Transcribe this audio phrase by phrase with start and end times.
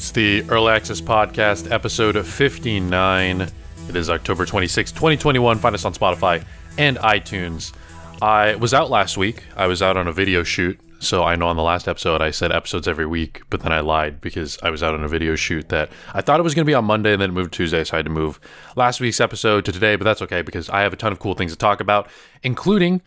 [0.00, 3.42] It's the Early Access Podcast, episode 59.
[3.42, 3.52] It
[3.94, 5.58] is October 26, 2021.
[5.58, 6.42] Find us on Spotify
[6.78, 7.74] and iTunes.
[8.22, 9.44] I was out last week.
[9.58, 10.80] I was out on a video shoot.
[11.00, 13.80] So I know on the last episode I said episodes every week, but then I
[13.80, 16.64] lied because I was out on a video shoot that I thought it was going
[16.64, 17.84] to be on Monday and then it moved Tuesday.
[17.84, 18.40] So I had to move
[18.76, 21.34] last week's episode to today, but that's okay because I have a ton of cool
[21.34, 22.08] things to talk about,
[22.42, 23.02] including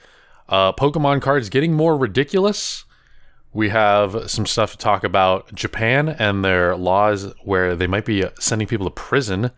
[0.47, 2.85] uh, Pokemon cards getting more ridiculous
[3.53, 8.25] we have some stuff to talk about Japan and their laws where they might be
[8.39, 9.51] sending people to prison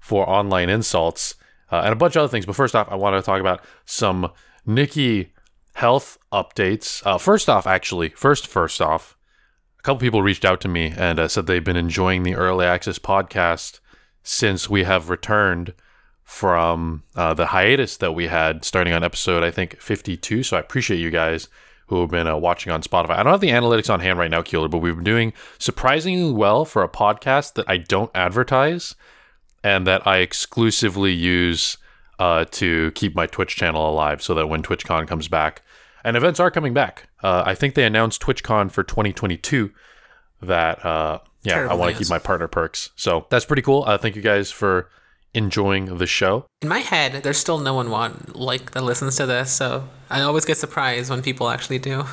[0.00, 1.36] for online insults
[1.70, 2.46] uh, and a bunch of other things.
[2.46, 4.32] But first off, I want to talk about some
[4.64, 5.32] Nikki
[5.74, 7.06] health updates.
[7.06, 9.16] Uh, first off, actually, first, first off,
[9.78, 12.66] a couple people reached out to me and uh, said they've been enjoying the early
[12.66, 13.80] access podcast
[14.22, 15.72] since we have returned
[16.24, 20.42] from uh, the hiatus that we had starting on episode, I think, 52.
[20.42, 21.48] So I appreciate you guys
[21.86, 23.10] who have been uh, watching on Spotify.
[23.10, 26.32] I don't have the analytics on hand right now, Keeler, but we've been doing surprisingly
[26.32, 28.94] well for a podcast that I don't advertise
[29.62, 31.76] and that I exclusively use
[32.18, 35.62] uh, to keep my Twitch channel alive so that when TwitchCon comes back,
[36.06, 37.08] and events are coming back.
[37.22, 39.72] Uh, I think they announced TwitchCon for 2022
[40.42, 42.90] that, uh, yeah, Terrible I want to keep my partner perks.
[42.94, 43.82] So that's pretty cool.
[43.84, 44.88] Uh, thank you guys for
[45.36, 46.46] enjoying the show.
[46.62, 50.22] In my head, there's still no one want, like that listens to this, so I
[50.22, 52.04] always get surprised when people actually do.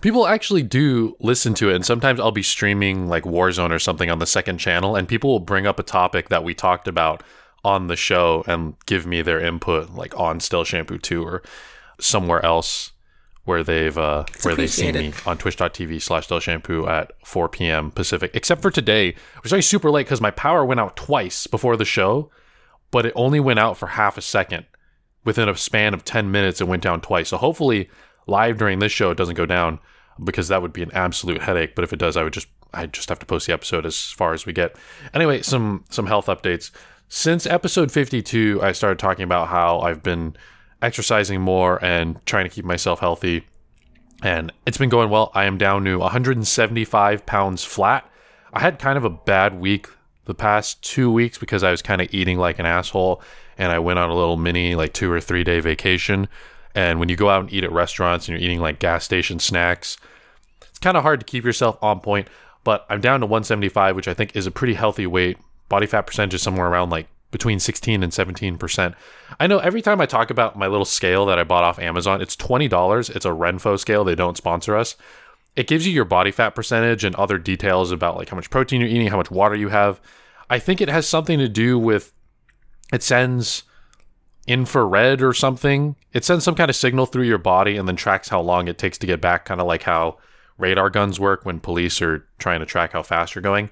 [0.00, 4.10] People actually do listen to it, and sometimes I'll be streaming like Warzone or something
[4.10, 7.22] on the second channel, and people will bring up a topic that we talked about
[7.62, 11.42] on the show and give me their input, like on Still Shampoo 2 or
[12.00, 12.92] somewhere else
[13.44, 17.90] where they've uh, where they've seen me on twitch.tv slash Still Shampoo at 4 p.m.
[17.90, 18.30] Pacific.
[18.32, 21.84] Except for today, was actually super late because my power went out twice before the
[21.84, 22.30] show
[22.90, 24.66] but it only went out for half a second.
[25.24, 27.28] Within a span of 10 minutes, it went down twice.
[27.28, 27.90] So hopefully,
[28.26, 29.78] live during this show, it doesn't go down
[30.24, 31.74] because that would be an absolute headache.
[31.74, 34.00] But if it does, I would just I just have to post the episode as
[34.00, 34.76] far as we get.
[35.12, 36.70] Anyway, some some health updates.
[37.08, 40.36] Since episode 52, I started talking about how I've been
[40.80, 43.46] exercising more and trying to keep myself healthy.
[44.22, 45.32] And it's been going well.
[45.34, 48.08] I am down to 175 pounds flat.
[48.52, 49.88] I had kind of a bad week
[50.30, 53.20] the past two weeks because I was kind of eating like an asshole
[53.58, 56.28] and I went on a little mini like two or three day vacation.
[56.72, 59.40] And when you go out and eat at restaurants and you're eating like gas station
[59.40, 59.96] snacks,
[60.68, 62.28] it's kind of hard to keep yourself on point.
[62.62, 65.36] But I'm down to 175, which I think is a pretty healthy weight.
[65.68, 68.94] Body fat percentage is somewhere around like between 16 and 17%.
[69.40, 72.22] I know every time I talk about my little scale that I bought off Amazon,
[72.22, 73.16] it's $20.
[73.16, 74.04] It's a Renpho scale.
[74.04, 74.96] They don't sponsor us.
[75.56, 78.80] It gives you your body fat percentage and other details about like how much protein
[78.80, 80.00] you're eating, how much water you have.
[80.50, 82.12] I think it has something to do with
[82.92, 83.62] it sends
[84.46, 85.94] infrared or something.
[86.12, 88.76] It sends some kind of signal through your body and then tracks how long it
[88.76, 90.18] takes to get back, kind of like how
[90.58, 93.70] radar guns work when police are trying to track how fast you're going.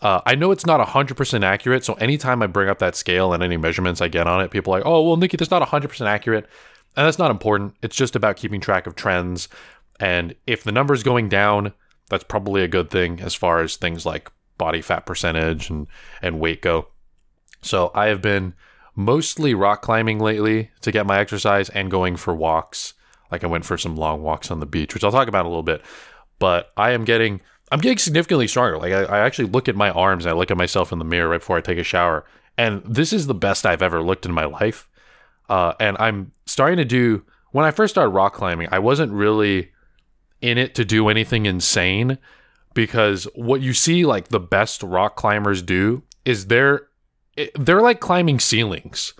[0.00, 3.42] Uh, I know it's not 100% accurate, so anytime I bring up that scale and
[3.42, 6.06] any measurements I get on it, people are like, oh, well, Nikki, that's not 100%
[6.06, 6.44] accurate.
[6.96, 7.74] And that's not important.
[7.82, 9.48] It's just about keeping track of trends.
[9.98, 11.72] And if the number is going down,
[12.08, 15.86] that's probably a good thing as far as things like body fat percentage and,
[16.22, 16.88] and weight go.
[17.62, 18.54] So I have been
[18.94, 22.94] mostly rock climbing lately to get my exercise and going for walks.
[23.30, 25.48] Like I went for some long walks on the beach, which I'll talk about a
[25.48, 25.82] little bit.
[26.38, 27.40] But I am getting
[27.72, 28.78] I'm getting significantly stronger.
[28.78, 31.04] Like I, I actually look at my arms and I look at myself in the
[31.04, 32.24] mirror right before I take a shower.
[32.56, 34.88] And this is the best I've ever looked in my life.
[35.48, 39.72] Uh, and I'm starting to do when I first started rock climbing, I wasn't really
[40.40, 42.18] in it to do anything insane
[42.76, 46.86] because what you see like the best rock climbers do is they're
[47.58, 49.14] they're like climbing ceilings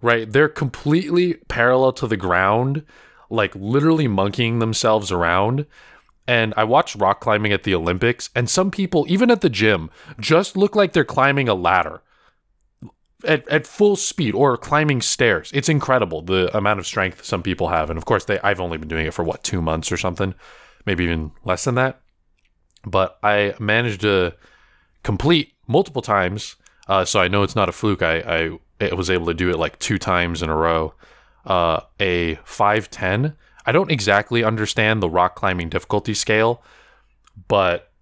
[0.00, 2.84] right they're completely parallel to the ground
[3.28, 5.66] like literally monkeying themselves around
[6.28, 9.90] and I watched rock climbing at the Olympics, and some people, even at the gym,
[10.20, 12.00] just look like they're climbing a ladder
[13.24, 15.50] at, at full speed or climbing stairs.
[15.52, 17.90] It's incredible the amount of strength some people have.
[17.90, 20.32] And of course, they I've only been doing it for what, two months or something,
[20.86, 22.01] maybe even less than that
[22.84, 24.34] but I managed to
[25.02, 26.56] complete multiple times.
[26.88, 28.02] Uh, so I know it's not a fluke.
[28.02, 30.94] I, I, was able to do it like two times in a row.
[31.46, 33.36] Uh, a 510.
[33.64, 36.62] I don't exactly understand the rock climbing difficulty scale,
[37.48, 37.92] but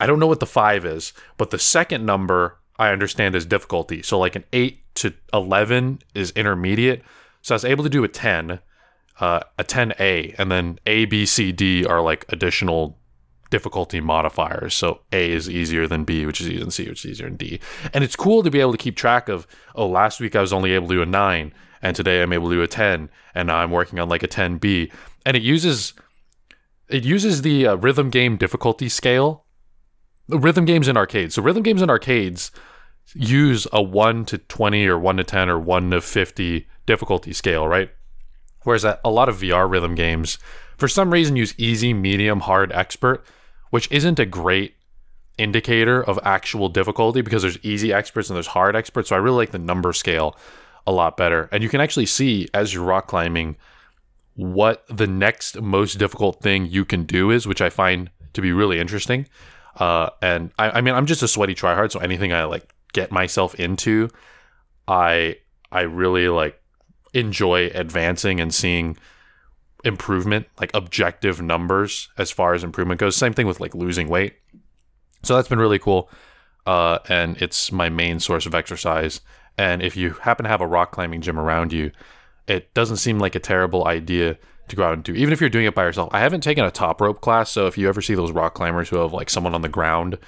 [0.00, 1.12] I don't know what the five is.
[1.36, 4.02] But the second number I understand is difficulty.
[4.02, 7.02] So like an 8 to 11 is intermediate.
[7.42, 8.58] So I was able to do a 10,
[9.20, 12.98] uh, a 10A, and then A, B, C, D are like additional
[13.50, 14.74] difficulty modifiers.
[14.74, 17.36] So A is easier than B, which is easier than C, which is easier than
[17.36, 17.60] D.
[17.92, 20.52] And it's cool to be able to keep track of, oh, last week I was
[20.52, 21.52] only able to do a 9,
[21.82, 24.28] and today I'm able to do a 10, and now I'm working on like a
[24.28, 24.92] 10B.
[25.26, 25.92] And it uses
[26.88, 29.44] it uses the uh, rhythm game difficulty scale
[30.28, 31.34] The rhythm games in arcades.
[31.34, 32.50] So rhythm games in arcades
[33.14, 37.66] use a 1 to 20 or 1 to 10 or 1 to 50 difficulty scale,
[37.66, 37.90] right?
[38.62, 40.38] Whereas a lot of VR rhythm games,
[40.76, 43.24] for some reason, use easy, medium, hard, expert,
[43.70, 44.74] which isn't a great
[45.38, 49.08] indicator of actual difficulty because there's easy experts and there's hard experts.
[49.08, 50.36] So I really like the number scale
[50.86, 51.48] a lot better.
[51.50, 53.56] And you can actually see as you're rock climbing
[54.34, 58.52] what the next most difficult thing you can do is, which I find to be
[58.52, 59.26] really interesting.
[59.76, 63.10] Uh, and I, I mean, I'm just a sweaty tryhard, so anything I like get
[63.10, 64.08] myself into,
[64.88, 65.36] I
[65.70, 66.60] I really like
[67.14, 68.96] enjoy advancing and seeing
[69.84, 73.16] improvement, like objective numbers as far as improvement goes.
[73.16, 74.34] Same thing with like losing weight.
[75.22, 76.10] So that's been really cool.
[76.66, 79.20] Uh, and it's my main source of exercise.
[79.56, 81.90] And if you happen to have a rock climbing gym around you,
[82.46, 84.38] it doesn't seem like a terrible idea
[84.68, 86.10] to go out and do, even if you're doing it by yourself.
[86.12, 87.50] I haven't taken a top rope class.
[87.50, 90.18] So if you ever see those rock climbers who have like someone on the ground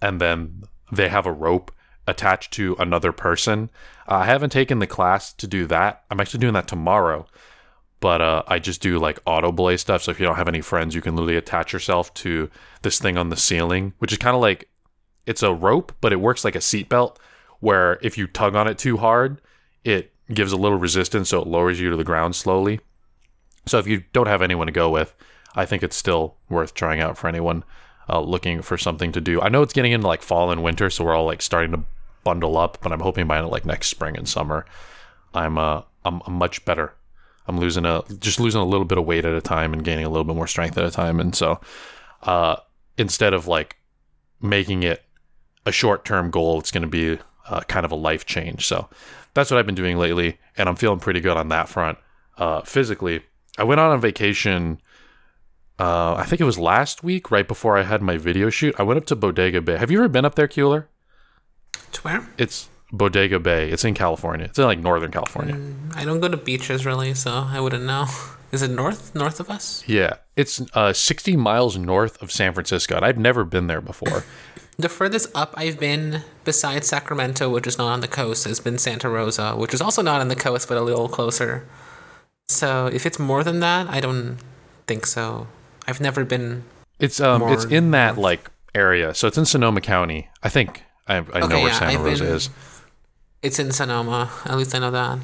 [0.00, 1.72] and then they have a rope
[2.06, 3.70] attached to another person,
[4.08, 6.04] uh, I haven't taken the class to do that.
[6.10, 7.26] I'm actually doing that tomorrow.
[8.02, 10.02] But uh, I just do like auto belay stuff.
[10.02, 12.50] So if you don't have any friends, you can literally attach yourself to
[12.82, 14.68] this thing on the ceiling, which is kind of like
[15.24, 17.18] it's a rope, but it works like a seatbelt
[17.60, 19.40] where if you tug on it too hard,
[19.84, 22.80] it gives a little resistance, so it lowers you to the ground slowly.
[23.66, 25.14] So if you don't have anyone to go with,
[25.54, 27.62] I think it's still worth trying out for anyone
[28.08, 29.40] uh, looking for something to do.
[29.40, 31.84] I know it's getting into like fall and winter, so we're all like starting to
[32.24, 34.66] bundle up, but I'm hoping by like next spring and summer,
[35.32, 36.94] I'm uh I'm much better.
[37.46, 40.04] I'm losing a just losing a little bit of weight at a time and gaining
[40.04, 41.60] a little bit more strength at a time, and so
[42.22, 42.56] uh,
[42.96, 43.76] instead of like
[44.40, 45.02] making it
[45.66, 47.18] a short term goal, it's going to be
[47.48, 48.66] uh, kind of a life change.
[48.66, 48.88] So
[49.34, 51.98] that's what I've been doing lately, and I'm feeling pretty good on that front.
[52.36, 53.22] Uh, physically,
[53.58, 54.80] I went on a vacation.
[55.78, 58.74] Uh, I think it was last week, right before I had my video shoot.
[58.78, 59.76] I went up to Bodega Bay.
[59.76, 60.88] Have you ever been up there, Keeler?
[61.92, 62.28] To where?
[62.38, 63.70] It's Bodega Bay.
[63.70, 64.46] It's in California.
[64.46, 65.54] It's in like Northern California.
[65.54, 68.06] Mm, I don't go to beaches really, so I wouldn't know.
[68.52, 69.14] Is it north?
[69.14, 69.82] North of us?
[69.86, 74.24] Yeah, it's uh, 60 miles north of San Francisco, and I've never been there before.
[74.78, 78.76] the furthest up I've been, besides Sacramento, which is not on the coast, has been
[78.76, 81.66] Santa Rosa, which is also not on the coast, but a little closer.
[82.46, 84.36] So if it's more than that, I don't
[84.86, 85.46] think so.
[85.88, 86.64] I've never been.
[86.98, 90.28] It's um, it's in that like area, so it's in Sonoma County.
[90.42, 92.50] I think I, I okay, know where yeah, Santa I've Rosa been, is.
[93.42, 94.30] It's in Sonoma.
[94.44, 95.18] At least I know that.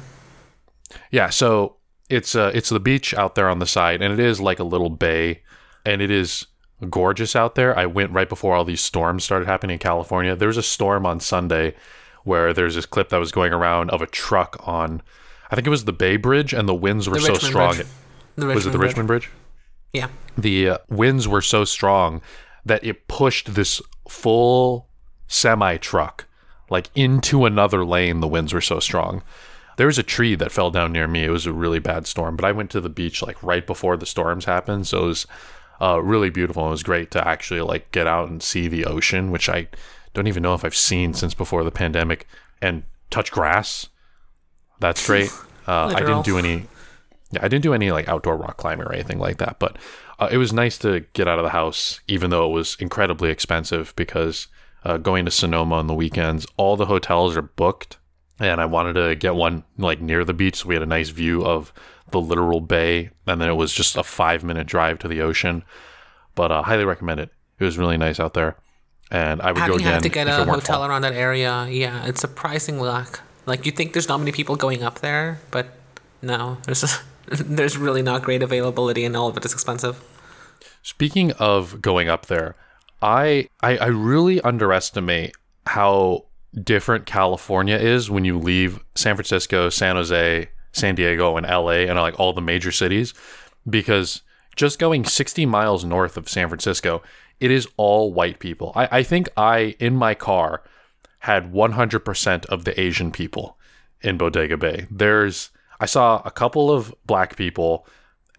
[1.11, 1.77] Yeah, so
[2.09, 4.63] it's uh it's the beach out there on the side, and it is like a
[4.63, 5.41] little bay,
[5.85, 6.47] and it is
[6.89, 7.77] gorgeous out there.
[7.77, 10.35] I went right before all these storms started happening in California.
[10.35, 11.75] There was a storm on Sunday
[12.23, 15.01] where there's this clip that was going around of a truck on,
[15.49, 17.75] I think it was the Bay Bridge, and the winds were the so Richmond strong.
[17.79, 18.89] It, was it the Bridge.
[18.89, 19.29] Richmond Bridge?
[19.93, 20.09] Yeah.
[20.37, 22.21] The uh, winds were so strong
[22.65, 24.89] that it pushed this full
[25.27, 26.25] semi truck
[26.69, 28.19] like into another lane.
[28.19, 29.23] The winds were so strong.
[29.77, 31.23] There was a tree that fell down near me.
[31.23, 33.95] It was a really bad storm, but I went to the beach like right before
[33.95, 35.27] the storms happened, so it was
[35.79, 36.67] uh, really beautiful.
[36.67, 39.69] It was great to actually like get out and see the ocean, which I
[40.13, 42.27] don't even know if I've seen since before the pandemic,
[42.61, 43.87] and touch grass.
[44.79, 45.31] That's great.
[45.67, 46.65] Uh, I didn't do any.
[47.29, 49.77] Yeah, I didn't do any like outdoor rock climbing or anything like that, but
[50.17, 53.29] uh, it was nice to get out of the house, even though it was incredibly
[53.29, 54.47] expensive because
[54.83, 57.97] uh, going to Sonoma on the weekends, all the hotels are booked,
[58.39, 61.09] and I wanted to get one like near the beach, so we had a nice
[61.09, 61.73] view of
[62.11, 65.63] the literal bay, and then it was just a five minute drive to the ocean.
[66.35, 67.29] But uh, highly recommend it.
[67.59, 68.55] It was really nice out there,
[69.11, 69.93] and I would Having go again.
[69.93, 71.67] Have to get a hotel around that area.
[71.69, 73.21] Yeah, it's surprising luck.
[73.45, 75.67] like you think there's not many people going up there, but
[76.21, 80.01] no, there's just, there's really not great availability, and all of it is expensive.
[80.81, 82.55] Speaking of going up there,
[83.01, 86.25] I, I I really underestimate how
[86.63, 91.97] different California is when you leave San Francisco, San Jose, San Diego, and LA, and
[91.99, 93.13] like all the major cities,
[93.69, 94.21] because
[94.55, 97.01] just going 60 miles north of San Francisco,
[97.39, 98.73] it is all white people.
[98.75, 100.63] I, I think I in my car
[101.19, 103.57] had 100% of the Asian people
[104.01, 104.87] in Bodega Bay.
[104.89, 107.87] There's I saw a couple of black people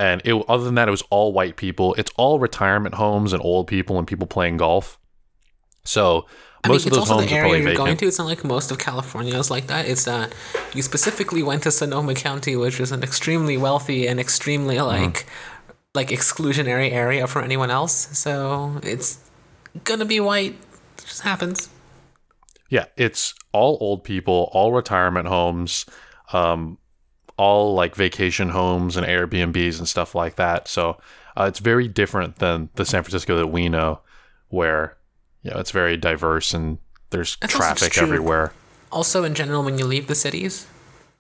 [0.00, 1.95] and it, other than that, it was all white people.
[1.99, 4.99] It's all retirement homes and old people and people playing golf.
[5.85, 6.25] So
[6.64, 7.87] I most mean, of those homes the area are probably you're vacant.
[7.87, 8.07] going to.
[8.07, 9.87] It's not like most of California is like that.
[9.87, 10.35] It's that
[10.75, 14.87] you specifically went to Sonoma County, which is an extremely wealthy and extremely mm-hmm.
[14.87, 15.73] like mm-hmm.
[15.95, 18.16] like exclusionary area for anyone else.
[18.16, 19.19] So it's
[19.85, 20.54] gonna be white.
[20.97, 21.69] It just happens.
[22.71, 25.85] Yeah, it's all old people, all retirement homes.
[26.33, 26.78] Um,
[27.40, 30.68] all like vacation homes and Airbnbs and stuff like that.
[30.68, 31.00] So
[31.38, 34.00] uh, it's very different than the San Francisco that we know,
[34.49, 34.99] where
[35.42, 36.76] you know, it's very diverse and
[37.09, 38.52] there's That's traffic everywhere.
[38.92, 40.66] Also, in general, when you leave the cities,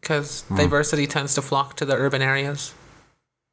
[0.02, 0.58] because mm.
[0.58, 2.74] diversity tends to flock to the urban areas.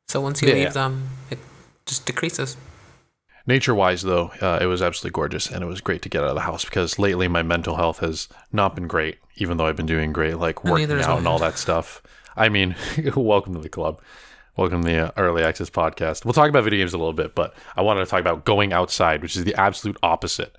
[0.09, 0.69] So once you yeah, leave yeah.
[0.71, 1.39] them, it
[1.85, 2.57] just decreases.
[3.45, 6.29] Nature wise, though, uh, it was absolutely gorgeous and it was great to get out
[6.29, 9.77] of the house because lately my mental health has not been great, even though I've
[9.77, 12.03] been doing great, like working out and all that stuff.
[12.37, 12.75] I mean,
[13.15, 13.99] welcome to the club.
[14.55, 16.23] Welcome to the uh, Early Access Podcast.
[16.23, 18.73] We'll talk about video games a little bit, but I wanted to talk about going
[18.73, 20.55] outside, which is the absolute opposite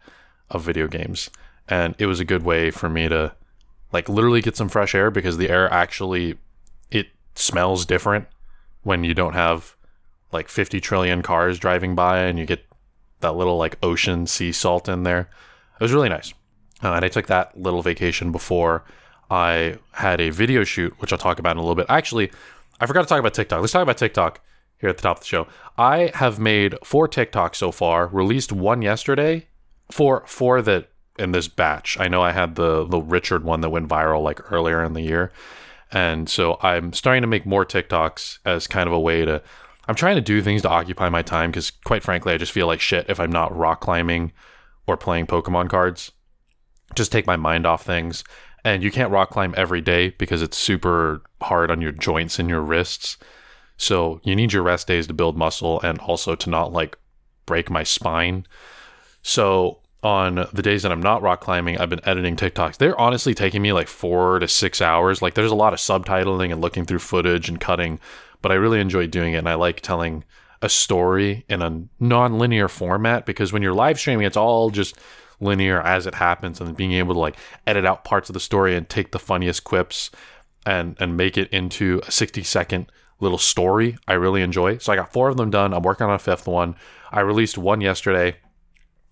[0.51, 1.31] of video games.
[1.69, 3.33] And it was a good way for me to
[3.93, 6.37] like literally get some fresh air because the air actually
[6.91, 8.27] it smells different
[8.83, 9.77] when you don't have
[10.33, 12.67] like 50 trillion cars driving by and you get
[13.21, 15.31] that little like ocean sea salt in there.
[15.81, 16.35] It was really nice.
[16.83, 18.85] Uh, and I took that little vacation before
[19.31, 21.87] I had a video shoot, which I'll talk about in a little bit.
[21.89, 22.31] Actually,
[22.81, 23.61] I forgot to talk about TikTok.
[23.61, 24.41] Let's talk about TikTok
[24.79, 25.47] here at the top of the show.
[25.77, 29.47] I have made four TikToks so far, released one yesterday,
[29.91, 31.99] for four that in this batch.
[31.99, 35.03] I know I had the the Richard one that went viral like earlier in the
[35.03, 35.33] year.
[35.91, 39.43] And so I'm starting to make more TikToks as kind of a way to
[39.89, 42.67] I'm trying to do things to occupy my time because quite frankly, I just feel
[42.67, 44.33] like shit if I'm not rock climbing
[44.87, 46.13] or playing Pokemon cards.
[46.95, 48.23] Just take my mind off things
[48.75, 52.49] and you can't rock climb every day because it's super hard on your joints and
[52.49, 53.17] your wrists.
[53.77, 56.99] So you need your rest days to build muscle and also to not like
[57.47, 58.47] break my spine.
[59.23, 62.77] So on the days that I'm not rock climbing, I've been editing TikToks.
[62.77, 65.23] They're honestly taking me like four to six hours.
[65.23, 67.99] Like there's a lot of subtitling and looking through footage and cutting,
[68.43, 70.25] but I really enjoy doing it and I like telling
[70.61, 74.99] a story in a non-linear format because when you're live streaming, it's all just
[75.41, 78.77] linear as it happens and being able to like edit out parts of the story
[78.77, 80.11] and take the funniest quips
[80.67, 82.91] and and make it into a 60 second
[83.21, 84.79] little story I really enjoy.
[84.79, 85.73] So I got four of them done.
[85.75, 86.77] I'm working on a fifth one.
[87.11, 88.37] I released one yesterday,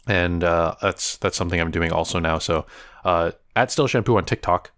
[0.06, 2.38] and uh, that's that's something I'm doing also now.
[2.38, 2.66] So
[3.04, 4.70] uh, at Still Shampoo on TikTok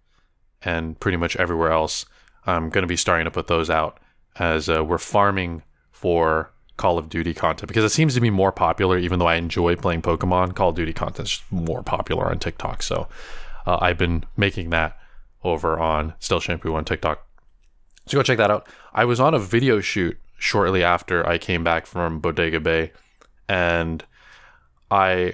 [0.61, 2.05] and pretty much everywhere else,
[2.45, 3.99] I'm going to be starting to put those out
[4.37, 8.53] as uh, we're farming for Call of Duty content because it seems to be more
[8.53, 8.97] popular.
[8.97, 12.81] Even though I enjoy playing Pokemon, Call of Duty content is more popular on TikTok.
[12.81, 13.09] So
[13.67, 14.97] uh, I've been making that
[15.43, 17.27] over on Still Shampoo on TikTok.
[18.07, 18.65] So go check that out.
[18.93, 22.93] I was on a video shoot shortly after I came back from Bodega Bay,
[23.49, 24.05] and
[24.89, 25.33] I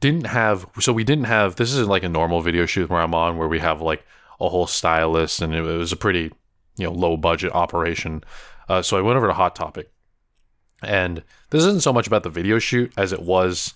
[0.00, 0.66] didn't have.
[0.80, 1.56] So we didn't have.
[1.56, 4.06] This isn't like a normal video shoot where I'm on, where we have like
[4.40, 6.32] a whole stylist, and it, was a pretty
[6.78, 8.24] you know low budget operation.
[8.70, 9.91] Uh, so I went over to Hot Topic
[10.82, 13.74] and this isn't so much about the video shoot as it was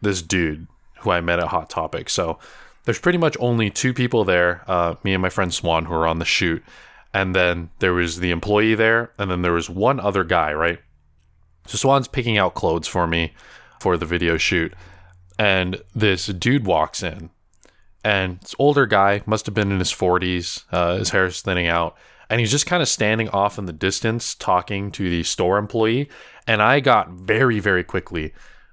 [0.00, 0.66] this dude
[1.00, 2.08] who I met at Hot Topic.
[2.10, 2.38] So
[2.84, 6.06] there's pretty much only two people there, uh, me and my friend Swan, who were
[6.06, 6.62] on the shoot.
[7.14, 10.78] And then there was the employee there, and then there was one other guy, right?
[11.66, 13.34] So Swan's picking out clothes for me
[13.80, 14.74] for the video shoot.
[15.38, 17.30] And this dude walks in.
[18.04, 21.96] And this older guy, must have been in his 40s, uh, his hair's thinning out
[22.30, 26.08] and he's just kind of standing off in the distance talking to the store employee
[26.46, 28.32] and i got very very quickly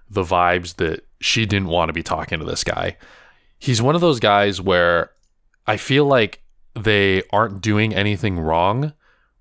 [0.10, 2.96] the vibes that she didn't want to be talking to this guy.
[3.58, 5.12] He's one of those guys where
[5.68, 6.42] i feel like
[6.76, 8.94] they aren't doing anything wrong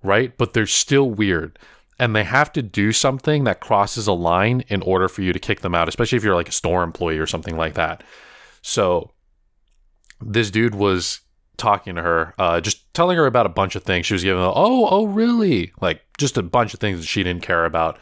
[0.05, 0.37] right?
[0.37, 1.57] But they're still weird
[1.97, 5.39] and they have to do something that crosses a line in order for you to
[5.39, 8.03] kick them out especially if you're like a store employee or something like that.
[8.61, 9.11] So
[10.21, 11.21] this dude was
[11.57, 14.05] talking to her, uh, just telling her about a bunch of things.
[14.05, 15.71] She was giving, oh, oh, really?
[15.81, 17.99] Like just a bunch of things that she didn't care about.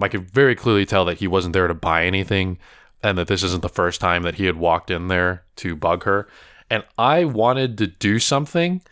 [0.00, 2.58] I could very clearly tell that he wasn't there to buy anything
[3.02, 6.04] and that this isn't the first time that he had walked in there to bug
[6.04, 6.28] her.
[6.70, 8.82] And I wanted to do something.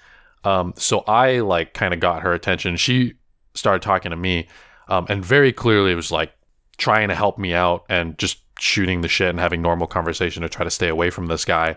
[0.44, 2.76] Um, so I like kind of got her attention.
[2.76, 3.14] She
[3.54, 4.49] started talking to me
[4.88, 6.32] um, and very clearly was like
[6.76, 10.49] trying to help me out and just shooting the shit and having normal conversation to
[10.49, 11.76] try to stay away from this guy.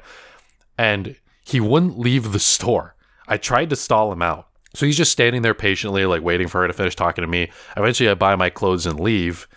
[0.78, 2.96] And he wouldn't leave the store.
[3.28, 4.48] I tried to stall him out.
[4.74, 7.52] So he's just standing there patiently, like waiting for her to finish talking to me.
[7.76, 9.48] Eventually, I buy my clothes and leave.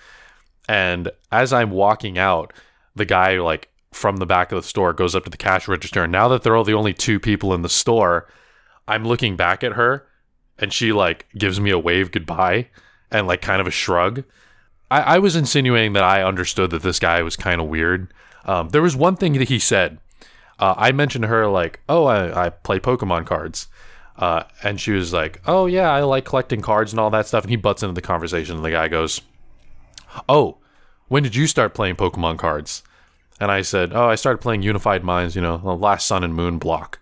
[0.68, 2.52] And as I'm walking out,
[2.94, 6.04] the guy, like from the back of the store, goes up to the cash register.
[6.04, 8.28] And now that they're all the only two people in the store,
[8.88, 10.06] I'm looking back at her
[10.58, 12.68] and she, like, gives me a wave goodbye
[13.10, 14.24] and, like, kind of a shrug.
[14.90, 18.12] I, I was insinuating that I understood that this guy was kind of weird.
[18.44, 19.98] Um, there was one thing that he said
[20.60, 23.66] uh, I mentioned to her like, "Oh, I, I play Pokemon cards,"
[24.18, 27.44] uh, and she was like, "Oh yeah, I like collecting cards and all that stuff."
[27.44, 29.22] And he butts into the conversation, and the guy goes,
[30.28, 30.58] "Oh,
[31.08, 32.82] when did you start playing Pokemon cards?"
[33.40, 36.34] And I said, "Oh, I started playing Unified Minds, you know, the last Sun and
[36.34, 37.00] Moon block."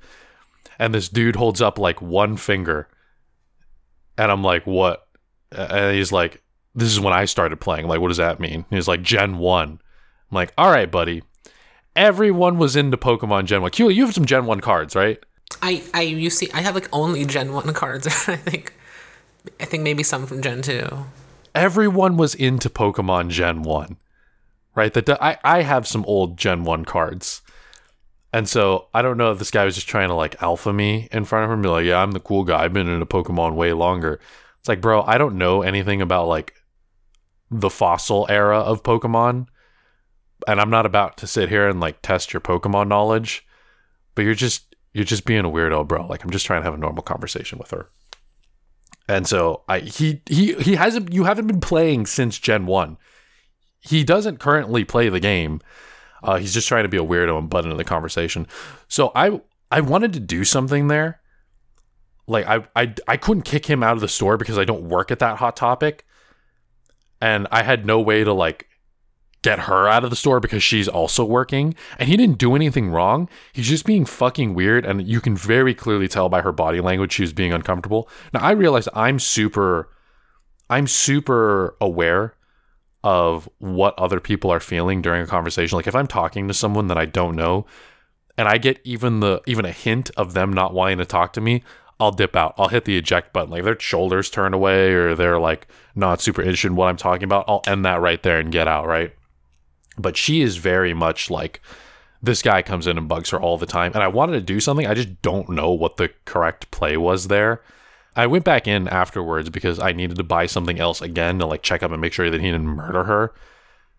[0.79, 2.87] And this dude holds up like one finger,
[4.17, 5.09] and I'm like, "What?"
[5.51, 6.43] And he's like,
[6.77, 8.67] "This is when I started playing." I'm like, what does that mean?
[8.71, 9.81] He's like, "Gen one."
[10.31, 11.25] I'm like, "All right, buddy."
[11.99, 13.73] Everyone was into Pokemon Gen 1.
[13.73, 15.19] Q, you have some Gen 1 cards, right?
[15.61, 18.07] I, I you see I have like only Gen 1 cards.
[18.29, 18.73] I think
[19.61, 20.89] I think maybe some from Gen 2.
[21.55, 23.97] Everyone was into Pokemon Gen 1.
[24.75, 24.95] Right?
[24.95, 27.43] That I, I have some old Gen 1 cards.
[28.33, 31.09] And so I don't know if this guy was just trying to like alpha me
[31.11, 32.63] in front of him, be like, yeah, I'm the cool guy.
[32.63, 34.21] I've been into Pokemon way longer.
[34.61, 36.55] It's like, bro, I don't know anything about like
[37.51, 39.49] the fossil era of Pokemon.
[40.49, 43.47] And I'm not about to sit here and like test your Pokemon knowledge.
[44.17, 46.07] But you're just you're just being a weirdo, bro.
[46.07, 47.91] Like I'm just trying to have a normal conversation with her.
[49.09, 52.97] And so I he he he hasn't you haven't been playing since Gen 1.
[53.79, 55.61] He doesn't currently play the game
[56.23, 58.47] uh, he's just trying to be a weirdo and butt into the conversation.
[58.89, 59.41] So I
[59.71, 61.21] I wanted to do something there.
[62.27, 65.11] Like I I I couldn't kick him out of the store because I don't work
[65.11, 66.05] at that hot topic.
[67.21, 68.69] And I had no way to like
[69.43, 71.75] get her out of the store because she's also working.
[71.99, 73.29] And he didn't do anything wrong.
[73.53, 74.85] He's just being fucking weird.
[74.85, 78.09] And you can very clearly tell by her body language she was being uncomfortable.
[78.33, 79.91] Now I realize I'm super
[80.71, 82.35] I'm super aware
[83.05, 85.77] of what other people are feeling during a conversation.
[85.77, 87.65] Like if I'm talking to someone that I don't know
[88.37, 91.41] and I get even the even a hint of them not wanting to talk to
[91.41, 91.63] me,
[92.01, 92.55] I'll dip out.
[92.59, 93.51] I'll hit the eject button.
[93.51, 97.25] Like their shoulders turn away or they're like not super interested in what I'm talking
[97.25, 99.13] about, I'll end that right there and get out, right?
[99.99, 101.61] But she is very much like
[102.23, 103.93] this guy comes in and bugs her all the time.
[103.95, 104.87] And I wanted to do something.
[104.87, 107.63] I just don't know what the correct play was there.
[108.17, 111.63] I went back in afterwards because I needed to buy something else again to like
[111.63, 113.33] check up and make sure that he didn't murder her.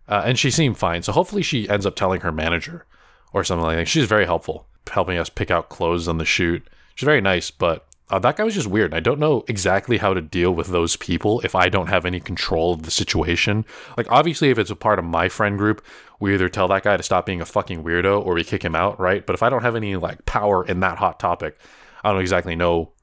[0.08, 1.03] Uh, and she seemed fine.
[1.03, 2.86] So hopefully she ends up telling her manager
[3.32, 3.88] or something like that.
[3.88, 6.68] She's very helpful, helping us pick out clothes on the shoot.
[6.96, 8.93] She's very nice, but uh, that guy was just weird.
[8.93, 12.19] I don't know exactly how to deal with those people if I don't have any
[12.19, 13.65] control of the situation.
[13.98, 15.86] Like, obviously, if it's a part of my friend group,
[16.19, 18.76] we either tell that guy to stop being a fucking weirdo or we kick him
[18.76, 19.26] out, right?
[19.26, 21.60] But if I don't have any like power in that hot topic,
[22.04, 22.93] I don't exactly know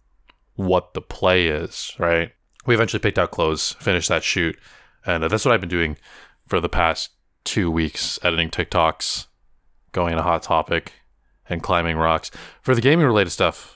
[0.57, 2.33] what the play is, right?
[2.67, 4.59] We eventually picked out clothes, finished that shoot,
[5.05, 5.97] and uh, that's what I've been doing
[6.47, 7.11] for the past
[7.45, 9.27] two weeks editing TikToks,
[9.93, 10.95] going on a hot topic,
[11.49, 12.31] and climbing rocks.
[12.61, 13.76] For the gaming related stuff,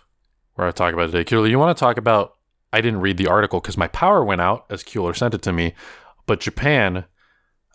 [0.61, 1.25] we're going to talk about today.
[1.25, 2.37] Kueller, you want to talk about?
[2.71, 5.53] I didn't read the article because my power went out as Kueller sent it to
[5.53, 5.75] me,
[6.27, 7.07] but Japan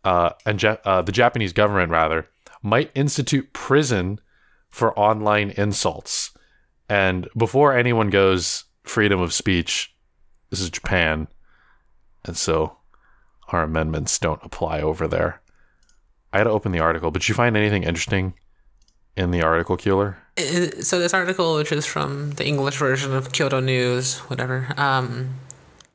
[0.04, 2.30] uh, and ja- uh, the Japanese government, rather,
[2.62, 4.22] might institute prison
[4.70, 6.32] for online insults.
[6.88, 9.96] And before anyone goes, freedom of speech.
[10.52, 11.28] This is Japan.
[12.24, 12.78] And so
[13.48, 15.42] our amendments don't apply over there.
[16.32, 18.36] I had to open the article, but did you find anything interesting
[19.16, 20.16] in the article, Kueller?
[20.84, 25.36] So this article, which is from the English version of Kyodo News, whatever, um,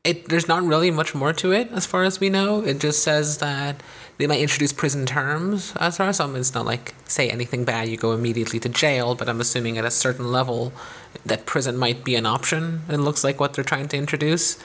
[0.03, 2.65] it there's not really much more to it as far as we know.
[2.65, 3.83] It just says that
[4.17, 6.37] they might introduce prison terms as far as some.
[6.37, 9.15] It's not like say anything bad, you go immediately to jail.
[9.15, 10.73] But I'm assuming at a certain level,
[11.27, 12.81] that prison might be an option.
[12.89, 14.59] It looks like what they're trying to introduce.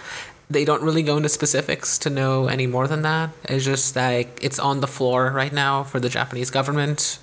[0.49, 3.31] They don't really go into specifics to know any more than that.
[3.45, 7.19] It's just like it's on the floor right now for the Japanese government.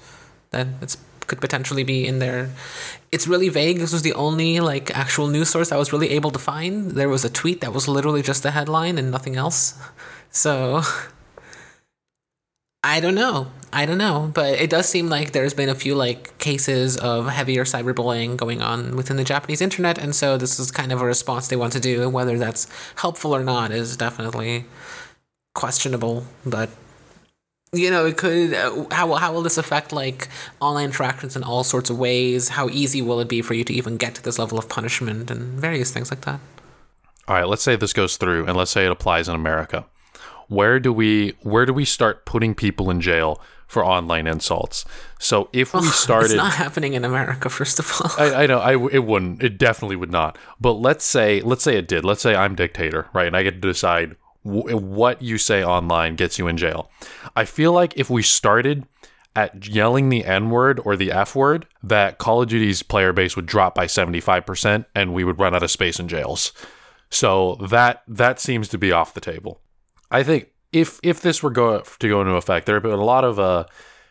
[0.50, 2.50] That it's could potentially be in there.
[3.10, 3.78] It's really vague.
[3.78, 6.92] This was the only like actual news source I was really able to find.
[6.92, 9.74] There was a tweet that was literally just the headline and nothing else.
[10.30, 10.82] So
[12.84, 13.48] I don't know.
[13.74, 17.26] I don't know, but it does seem like there's been a few like cases of
[17.26, 21.06] heavier cyberbullying going on within the Japanese internet, and so this is kind of a
[21.06, 22.06] response they want to do.
[22.10, 24.66] Whether that's helpful or not is definitely
[25.54, 26.68] questionable, but
[27.72, 28.52] you know, it could.
[28.52, 30.28] Uh, how how will this affect like
[30.60, 32.50] online interactions in all sorts of ways?
[32.50, 35.30] How easy will it be for you to even get to this level of punishment
[35.30, 36.38] and various things like that?
[37.28, 39.86] All right, let's say this goes through, and let's say it applies in America.
[40.48, 44.84] Where do we where do we start putting people in jail for online insults?
[45.18, 47.48] So if we started, it's not happening in America.
[47.48, 49.42] First of all, I, I know I it wouldn't.
[49.42, 50.36] It definitely would not.
[50.60, 52.04] But let's say let's say it did.
[52.04, 53.28] Let's say I'm dictator, right?
[53.28, 56.90] And I get to decide what you say online gets you in jail.
[57.36, 58.86] I feel like if we started
[59.34, 63.36] at yelling the N word or the F word, that Call of Duty's player base
[63.36, 66.52] would drop by 75% and we would run out of space in jails.
[67.10, 69.60] So that that seems to be off the table.
[70.10, 73.04] I think if if this were go to go into effect, there have been a
[73.04, 73.66] lot of uh,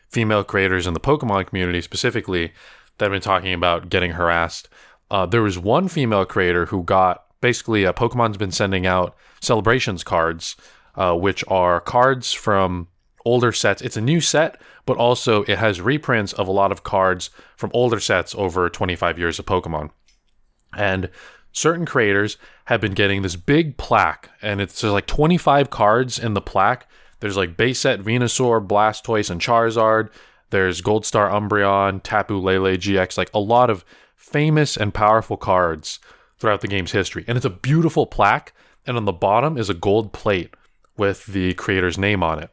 [0.10, 2.54] female creators in the Pokemon community specifically
[2.98, 4.70] that have been talking about getting harassed.
[5.10, 10.04] Uh, there was one female creator who got basically uh, Pokemon's been sending out celebrations
[10.04, 10.56] cards,
[10.96, 12.88] uh, which are cards from
[13.26, 13.82] older sets.
[13.82, 17.72] It's a new set, but also it has reprints of a lot of cards from
[17.74, 19.92] older sets over 25 years of Pokemon.
[20.76, 21.10] And
[21.52, 26.42] certain creators have been getting this big plaque, and it's like 25 cards in the
[26.42, 26.88] plaque.
[27.20, 30.10] There's like base set Venusaur, Blastoise, and Charizard.
[30.50, 36.00] There's Gold Star Umbreon, Tapu Lele GX, like a lot of famous and powerful cards
[36.42, 37.24] throughout the game's history.
[37.28, 38.54] And it's a beautiful plaque.
[38.86, 40.56] And on the bottom is a gold plate
[40.98, 42.50] with the creator's name on it.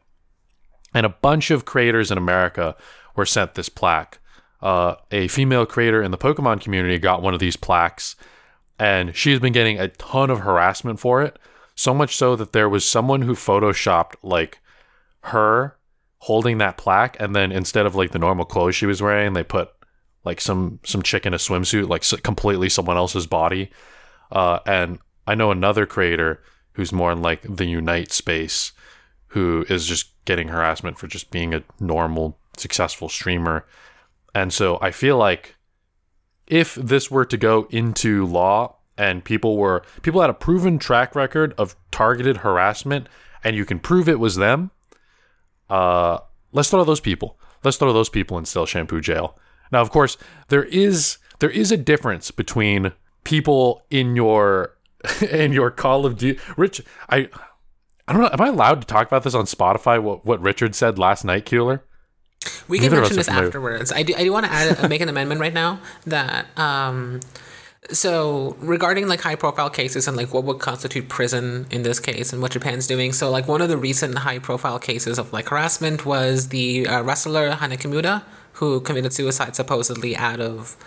[0.93, 2.75] And a bunch of creators in America
[3.15, 4.19] were sent this plaque.
[4.61, 8.15] Uh, a female creator in the Pokemon community got one of these plaques,
[8.77, 11.39] and she's been getting a ton of harassment for it.
[11.75, 14.59] So much so that there was someone who photoshopped like
[15.21, 15.77] her
[16.19, 19.43] holding that plaque, and then instead of like the normal clothes she was wearing, they
[19.43, 19.69] put
[20.25, 23.71] like some some chick in a swimsuit, like completely someone else's body.
[24.31, 26.41] Uh, and I know another creator
[26.73, 28.71] who's more in like the Unite space,
[29.27, 33.65] who is just getting harassment for just being a normal, successful streamer.
[34.35, 35.55] And so I feel like
[36.47, 41.15] if this were to go into law and people were people had a proven track
[41.15, 43.07] record of targeted harassment
[43.43, 44.71] and you can prove it was them,
[45.69, 46.19] uh,
[46.51, 47.39] let's throw those people.
[47.63, 49.37] Let's throw those people in still Shampoo jail.
[49.71, 50.17] Now, of course,
[50.49, 52.91] there is there is a difference between
[53.23, 54.75] people in your
[55.29, 56.39] in your Call of Duty.
[56.57, 57.29] Rich, I
[58.07, 58.29] I don't know.
[58.31, 60.01] Am I allowed to talk about this on Spotify?
[60.01, 61.83] What what Richard said last night, Keeler?
[62.67, 63.91] We can mention this afterwards.
[63.91, 64.13] I do.
[64.15, 67.19] I do want to add make an amendment right now that um,
[67.91, 72.31] so regarding like high profile cases and like what would constitute prison in this case
[72.31, 73.13] and what Japan's doing.
[73.13, 77.03] So like one of the recent high profile cases of like harassment was the uh,
[77.03, 78.23] wrestler Hana Kimura
[78.53, 80.77] who committed suicide supposedly out of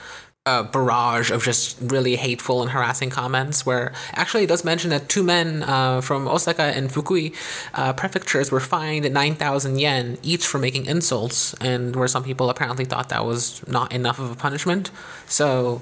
[0.45, 3.65] a barrage of just really hateful and harassing comments.
[3.65, 7.35] Where actually it does mention that two men uh, from Osaka and Fukui
[7.75, 12.85] uh, prefectures were fined 9,000 yen each for making insults, and where some people apparently
[12.85, 14.91] thought that was not enough of a punishment.
[15.27, 15.81] So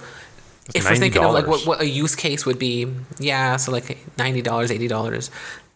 [0.75, 2.87] if we're thinking of like what, what a use case would be,
[3.19, 5.31] yeah, so like ninety dollars, eighty dollars.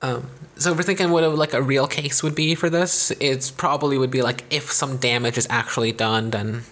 [0.05, 3.11] Um, so if we're thinking what a, like a real case would be for this,
[3.21, 6.62] it's probably would be like if some damage is actually done, then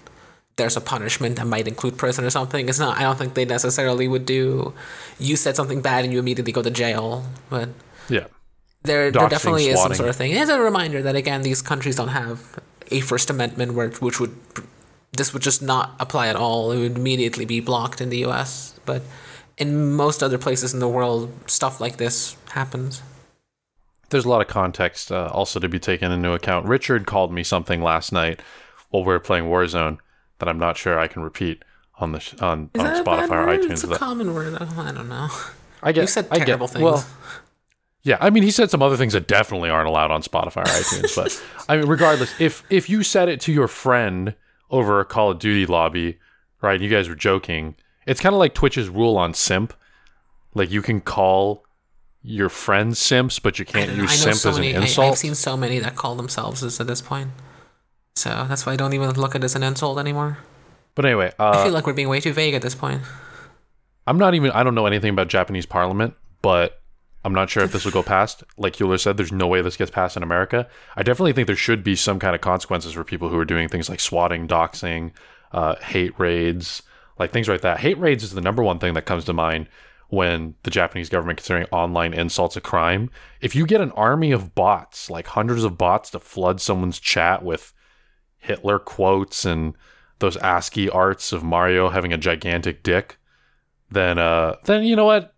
[0.56, 2.68] there's a punishment that might include prison or something.
[2.68, 2.98] It's not.
[2.98, 4.74] I don't think they necessarily would do.
[5.18, 7.70] You said something bad and you immediately go to jail, but
[8.08, 8.26] yeah,
[8.82, 10.32] there, there definitely is some sort of thing.
[10.32, 14.36] It's a reminder that again, these countries don't have a First Amendment where, which would
[15.16, 16.70] this would just not apply at all.
[16.70, 18.78] It would immediately be blocked in the U.S.
[18.84, 19.02] But
[19.56, 23.02] in most other places in the world, stuff like this happens.
[24.12, 26.66] There's a lot of context uh, also to be taken into account.
[26.66, 28.40] Richard called me something last night
[28.90, 29.98] while we were playing Warzone
[30.38, 31.64] that I'm not sure I can repeat
[31.98, 33.70] on the sh- on, on Spotify or iTunes.
[33.72, 33.98] It's a that.
[33.98, 34.54] common word.
[34.60, 35.28] I don't know.
[35.82, 36.82] I guess You said terrible things.
[36.82, 37.06] Well,
[38.02, 40.64] yeah, I mean, he said some other things that definitely aren't allowed on Spotify or
[40.64, 41.14] iTunes.
[41.16, 44.34] but I mean, regardless, if if you said it to your friend
[44.70, 46.18] over a Call of Duty lobby,
[46.60, 46.80] right?
[46.80, 47.76] You guys were joking.
[48.06, 49.72] It's kind of like Twitch's rule on simp.
[50.54, 51.64] Like you can call
[52.22, 55.04] your friends simps, but you can't use simp so as many, an insult.
[55.04, 57.30] I, have seen so many that call themselves this at this point.
[58.14, 60.38] So that's why I don't even look at it as an insult anymore.
[60.94, 63.02] But anyway, uh, I feel like we're being way too vague at this point.
[64.06, 64.50] I'm not even.
[64.50, 66.80] I don't know anything about Japanese Parliament, but
[67.24, 68.44] I'm not sure if this will go past.
[68.56, 70.68] Like Euler said, there's no way this gets passed in America.
[70.96, 73.68] I definitely think there should be some kind of consequences for people who are doing
[73.68, 75.12] things like swatting, doxing,
[75.52, 76.82] uh, hate raids,
[77.18, 77.80] like things like that.
[77.80, 79.68] Hate raids is the number one thing that comes to mind
[80.12, 83.08] when the Japanese government considering online insults a crime.
[83.40, 87.42] If you get an army of bots, like hundreds of bots to flood someone's chat
[87.42, 87.72] with
[88.36, 89.74] Hitler quotes and
[90.18, 93.16] those ASCII arts of Mario having a gigantic dick,
[93.90, 95.34] then uh, then you know what?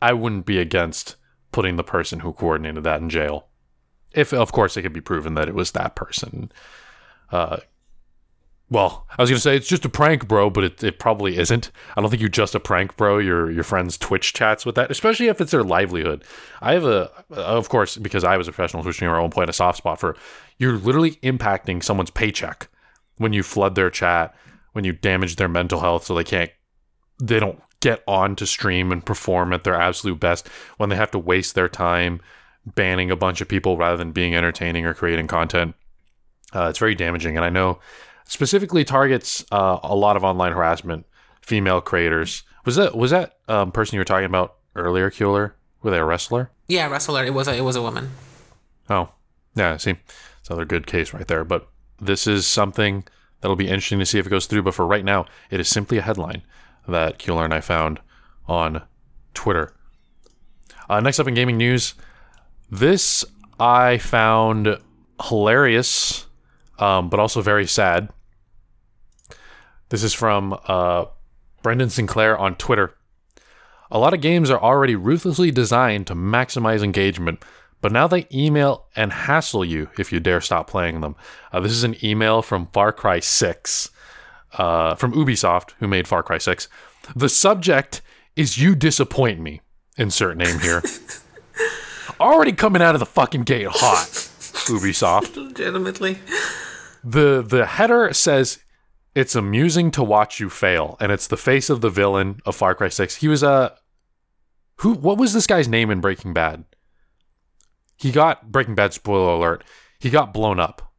[0.00, 1.14] I wouldn't be against
[1.52, 3.46] putting the person who coordinated that in jail.
[4.10, 6.50] If, of course, it could be proven that it was that person.
[7.30, 7.58] Uh,
[8.72, 11.70] well, I was gonna say it's just a prank, bro, but it, it probably isn't.
[11.94, 13.18] I don't think you're just a prank, bro.
[13.18, 16.24] Your your friends Twitch chats with that, especially if it's their livelihood.
[16.62, 19.50] I have a, of course, because I was a professional Twitch streamer, I won't point
[19.50, 20.16] a soft spot for.
[20.56, 22.68] You're literally impacting someone's paycheck
[23.18, 24.34] when you flood their chat,
[24.72, 26.50] when you damage their mental health, so they can't,
[27.22, 31.10] they don't get on to stream and perform at their absolute best when they have
[31.10, 32.22] to waste their time
[32.64, 35.74] banning a bunch of people rather than being entertaining or creating content.
[36.54, 37.80] Uh, it's very damaging, and I know
[38.32, 41.04] specifically targets uh, a lot of online harassment.
[41.42, 45.54] Female creators was that was that um, person you were talking about earlier, Keeler?
[45.82, 46.50] Were they a wrestler?
[46.68, 47.24] Yeah, wrestler.
[47.24, 48.10] It was a, it was a woman.
[48.88, 49.10] Oh,
[49.54, 49.76] yeah.
[49.76, 49.96] See,
[50.40, 51.44] it's another good case right there.
[51.44, 51.68] But
[52.00, 53.04] this is something
[53.40, 54.62] that'll be interesting to see if it goes through.
[54.62, 56.42] But for right now, it is simply a headline
[56.88, 58.00] that Keeler and I found
[58.46, 58.82] on
[59.34, 59.74] Twitter.
[60.88, 61.94] Uh, next up in gaming news,
[62.70, 63.24] this
[63.58, 64.78] I found
[65.20, 66.26] hilarious,
[66.78, 68.08] um, but also very sad.
[69.92, 71.04] This is from uh,
[71.62, 72.94] Brendan Sinclair on Twitter.
[73.90, 77.44] A lot of games are already ruthlessly designed to maximize engagement,
[77.82, 81.14] but now they email and hassle you if you dare stop playing them.
[81.52, 83.90] Uh, this is an email from Far Cry 6,
[84.54, 86.68] uh, from Ubisoft, who made Far Cry 6.
[87.14, 88.00] The subject
[88.34, 89.60] is You Disappoint Me.
[89.98, 90.82] Insert name here.
[92.18, 95.36] Already coming out of the fucking gate hot, Ubisoft.
[95.48, 96.18] Legitimately.
[97.04, 98.60] The, the header says,
[99.14, 102.74] It's amusing to watch you fail, and it's the face of the villain of Far
[102.74, 103.16] Cry 6.
[103.16, 103.76] He was a.
[104.76, 104.94] Who?
[104.94, 106.64] What was this guy's name in Breaking Bad?
[107.96, 109.64] He got Breaking Bad spoiler alert.
[110.00, 110.92] He got blown up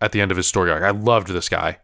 [0.00, 0.82] at the end of his story arc.
[0.82, 1.78] I loved this guy.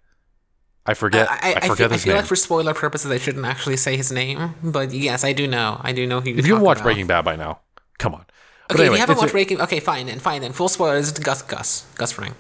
[0.85, 1.31] I forget.
[1.31, 2.17] I, I, I forget feel, his I feel name.
[2.23, 4.55] like for spoiler purposes, I shouldn't actually say his name.
[4.63, 5.81] But yes, I do know.
[5.83, 6.31] I do know who.
[6.31, 7.61] If you haven't watched Breaking Bad by now,
[7.99, 8.25] come on.
[8.69, 10.53] But okay, anyway, if you haven't watched a, Breaking, okay, fine then, fine then.
[10.53, 11.13] Full spoilers.
[11.13, 12.35] Gus, Gus, Gus Fring.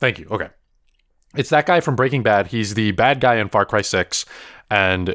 [0.00, 0.26] Thank you.
[0.30, 0.48] Okay,
[1.38, 2.48] it's that guy from Breaking Bad.
[2.48, 4.26] He's the bad guy in Far Cry Six,
[4.68, 5.14] and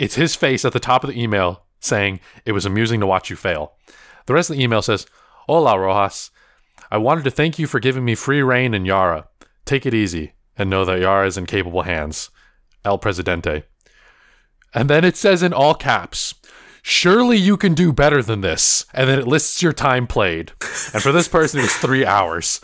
[0.00, 3.30] it's his face at the top of the email saying, "It was amusing to watch
[3.30, 3.74] you fail."
[4.26, 5.06] The rest of the email says,
[5.46, 6.32] "Hola, Rojas.
[6.90, 9.28] I wanted to thank you for giving me free reign in Yara.
[9.64, 12.30] Take it easy and know that Yara is in capable hands.
[12.84, 13.62] El Presidente.
[14.74, 16.34] And then it says in all caps,
[16.82, 18.84] surely you can do better than this.
[18.92, 20.52] And then it lists your time played.
[20.92, 22.60] And for this person, it was three hours.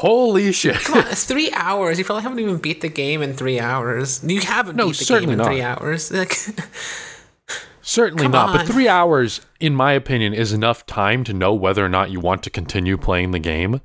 [0.00, 0.76] Holy shit.
[0.76, 1.98] Come on, it's three hours.
[1.98, 4.24] You probably haven't even beat the game in three hours.
[4.24, 5.46] You haven't no, beat the game in not.
[5.48, 6.10] three hours.
[6.10, 6.38] Like,
[7.82, 8.48] certainly not.
[8.48, 8.56] On.
[8.56, 12.18] But three hours, in my opinion, is enough time to know whether or not you
[12.18, 13.82] want to continue playing the game.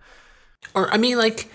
[0.73, 1.51] Or, I mean, like,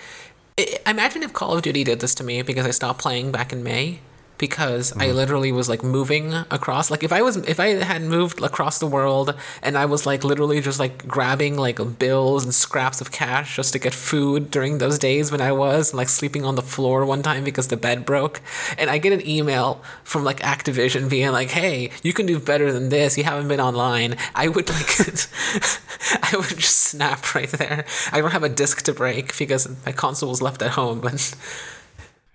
[0.87, 3.63] imagine if Call of Duty did this to me because I stopped playing back in
[3.63, 4.01] May
[4.41, 5.03] because mm.
[5.03, 6.91] I literally was like moving across.
[6.91, 10.25] Like if I was if I had moved across the world and I was like
[10.25, 14.79] literally just like grabbing like bills and scraps of cash just to get food during
[14.79, 18.05] those days when I was like sleeping on the floor one time because the bed
[18.07, 18.41] broke,
[18.79, 22.73] and I get an email from like Activision being like, "Hey, you can do better
[22.73, 23.19] than this.
[23.19, 24.99] You haven't been online." I would like
[26.23, 27.85] I would just snap right there.
[28.11, 31.35] I don't have a disc to break because my console was left at home, but.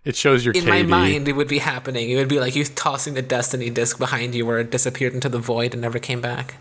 [0.05, 0.67] It shows your in KD.
[0.67, 1.27] my mind.
[1.27, 2.11] It would be happening.
[2.11, 5.29] It would be like you tossing the Destiny disc behind you, where it disappeared into
[5.29, 6.55] the void and never came back.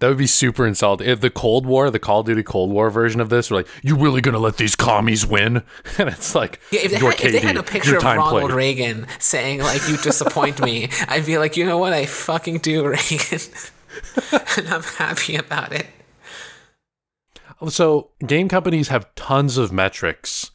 [0.00, 1.08] That would be super insulting.
[1.08, 3.68] If the Cold War, the Call of Duty Cold War version of this, were like,
[3.82, 5.62] "You really gonna let these commies win?"
[5.98, 8.30] And it's like, yeah, if, they had, KD, if they had a picture of Ronald
[8.30, 8.52] played.
[8.52, 11.92] Reagan saying like, "You disappoint me," I'd be like, "You know what?
[11.92, 13.40] I fucking do, Reagan,"
[14.56, 15.86] and I'm happy about it.
[17.68, 20.52] So, game companies have tons of metrics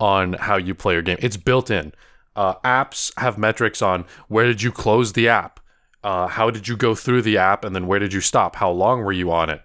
[0.00, 1.18] on how you play your game.
[1.20, 1.92] It's built in.
[2.36, 5.58] Uh, apps have metrics on where did you close the app,
[6.04, 8.56] uh, how did you go through the app, and then where did you stop?
[8.56, 9.60] How long were you on it?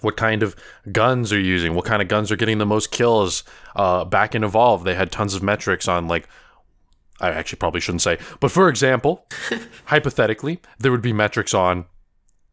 [0.00, 0.56] What kind of
[0.90, 1.74] guns are you using?
[1.74, 3.44] What kind of guns are getting the most kills?
[3.76, 6.28] Uh, back in Evolve, they had tons of metrics on like
[7.20, 9.26] I actually probably shouldn't say, but for example,
[9.84, 11.84] hypothetically, there would be metrics on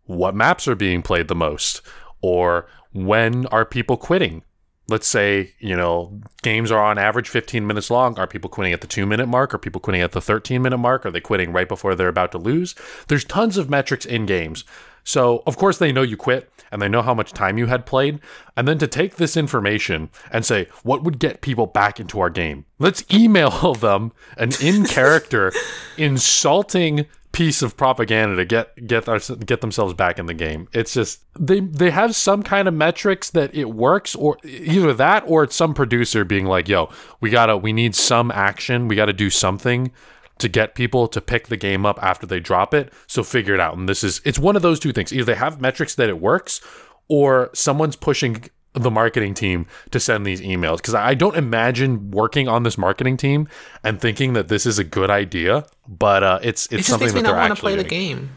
[0.03, 1.81] what maps are being played the most,
[2.21, 4.43] or when are people quitting?
[4.87, 8.17] Let's say you know games are on average 15 minutes long.
[8.17, 9.53] Are people quitting at the 2 minute mark?
[9.53, 11.05] Are people quitting at the 13 minute mark?
[11.05, 12.75] Are they quitting right before they're about to lose?
[13.07, 14.63] There's tons of metrics in games
[15.07, 17.85] so of course they know you quit and they know how much time you had
[17.85, 18.19] played
[18.57, 22.29] and then to take this information and say what would get people back into our
[22.29, 25.53] game let's email them an in character
[25.97, 27.05] insulting
[27.37, 30.67] piece of propaganda to get get our, get themselves back in the game.
[30.73, 35.23] It's just they they have some kind of metrics that it works, or either that
[35.27, 36.89] or it's some producer being like, "Yo,
[37.21, 38.87] we gotta we need some action.
[38.87, 39.91] We gotta do something."
[40.39, 43.59] To get people to pick the game up after they drop it, so figure it
[43.59, 43.77] out.
[43.77, 45.11] And this is it's one of those two things.
[45.11, 46.61] Either they have metrics that it works,
[47.07, 52.47] or someone's pushing the marketing team to send these emails because I don't imagine working
[52.47, 53.47] on this marketing team
[53.83, 55.65] and thinking that this is a good idea.
[55.87, 57.83] But uh, it's it's it just something makes me that not want to play the
[57.83, 58.29] game.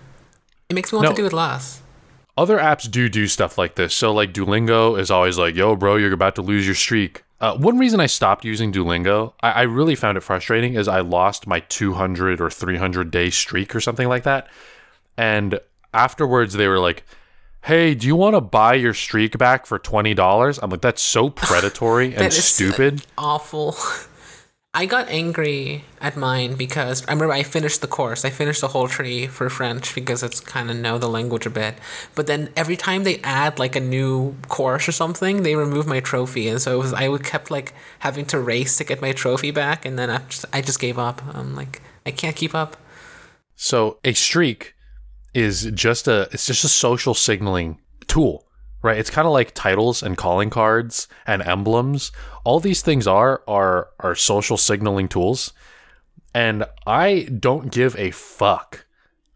[0.69, 1.83] It makes me want to do it less.
[2.37, 3.95] Other apps do do stuff like this.
[3.95, 7.57] So like Duolingo is always like, "Yo, bro, you're about to lose your streak." Uh,
[7.57, 11.47] one reason I stopped using Duolingo, I, I really found it frustrating, is I lost
[11.47, 14.49] my 200 or 300 day streak or something like that,
[15.17, 15.59] and
[15.95, 17.05] afterwards they were like
[17.63, 20.59] hey, do you want to buy your streak back for $20?
[20.63, 23.05] I'm like, that's so predatory and stupid.
[23.19, 23.77] Awful.
[24.73, 28.25] I got angry at mine because I remember I finished the course.
[28.25, 31.51] I finished the whole tree for French because it's kind of know the language a
[31.51, 31.75] bit.
[32.15, 35.99] But then every time they add like a new course or something, they remove my
[35.99, 39.11] trophy, and so it was I would kept like having to race to get my
[39.11, 41.21] trophy back, and then I just, I just gave up.
[41.35, 42.77] I'm like I can't keep up.
[43.57, 44.75] So a streak
[45.35, 48.47] is just a it's just a social signaling tool
[48.83, 52.13] right it's kind of like titles and calling cards and emblems
[52.45, 55.53] all these things are are are social signaling tools
[56.35, 58.87] and i don't give a fuck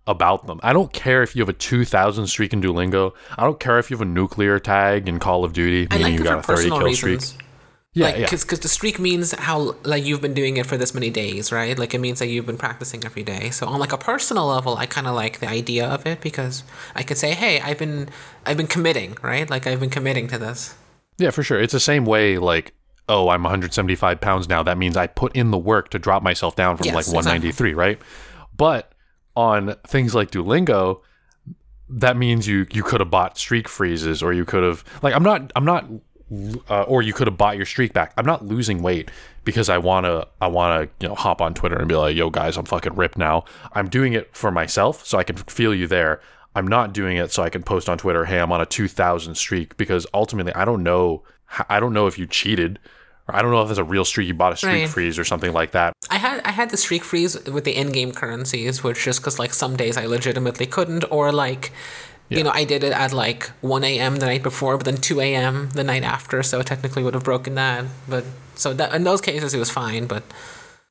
[0.07, 0.61] about them.
[0.63, 3.13] I don't care if you have a 2000 streak in Duolingo.
[3.39, 6.13] I don't care if you have a nuclear tag in Call of Duty, meaning like
[6.13, 7.25] you got a 30 kill reasons.
[7.27, 7.44] streak.
[7.95, 8.47] Yeah, like, because yeah.
[8.47, 11.79] because the streak means how like you've been doing it for this many days, right?
[11.79, 13.51] Like it means that you've been practicing every day.
[13.51, 16.65] So on like a personal level, I kind of like the idea of it because
[16.97, 18.09] I could say, hey, I've been
[18.45, 19.49] I've been committing, right?
[19.49, 20.75] Like I've been committing to this.
[21.19, 21.61] Yeah, for sure.
[21.61, 22.39] It's the same way.
[22.39, 22.75] Like,
[23.09, 24.65] oh, I'm 175 pounds now.
[24.65, 27.71] That means I put in the work to drop myself down from yes, like 193,
[27.71, 27.75] exactly.
[27.75, 27.99] right?
[28.57, 28.93] But
[29.37, 31.01] on things like Duolingo,
[31.89, 35.23] that means you you could have bought streak freezes or you could have like I'm
[35.23, 35.87] not I'm not
[36.71, 38.13] uh, or you could have bought your streak back.
[38.17, 39.11] I'm not losing weight
[39.45, 42.57] because I wanna I wanna you know hop on Twitter and be like, yo guys,
[42.57, 43.45] I'm fucking ripped now.
[43.73, 46.21] I'm doing it for myself so I can feel you there.
[46.55, 49.35] I'm not doing it so I can post on Twitter, hey, I'm on a 2,000
[49.35, 51.25] streak because ultimately I don't know
[51.69, 52.79] I don't know if you cheated.
[53.29, 54.89] Or I don't know if it's a real streak you bought a streak right.
[54.89, 55.95] freeze or something like that.
[56.11, 59.55] I had I had the streak freeze with the in-game currencies, which just because like
[59.55, 61.73] some days I legitimately couldn't, or like
[62.29, 62.39] yeah.
[62.39, 64.17] You know, I did it at like 1 a.m.
[64.17, 65.69] the night before, but then 2 a.m.
[65.71, 67.85] the night after, so it technically would have broken that.
[68.09, 70.07] But so that, in those cases, it was fine.
[70.07, 70.23] But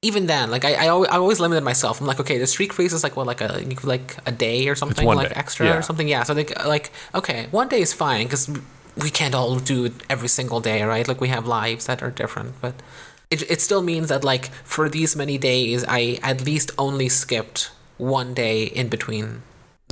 [0.04, 2.00] even then, like I, I always, I always limited myself.
[2.00, 4.76] I'm like, okay, the streak freeze is like what, like a like a day or
[4.76, 5.36] something, like day.
[5.36, 5.78] extra yeah.
[5.78, 6.08] or something.
[6.08, 6.22] Yeah.
[6.24, 8.48] So like, like okay, one day is fine because
[9.02, 11.08] we can't all do it every single day, right?
[11.08, 12.76] Like we have lives that are different, but
[13.32, 17.72] it it still means that like for these many days, I at least only skipped
[17.98, 19.42] one day in between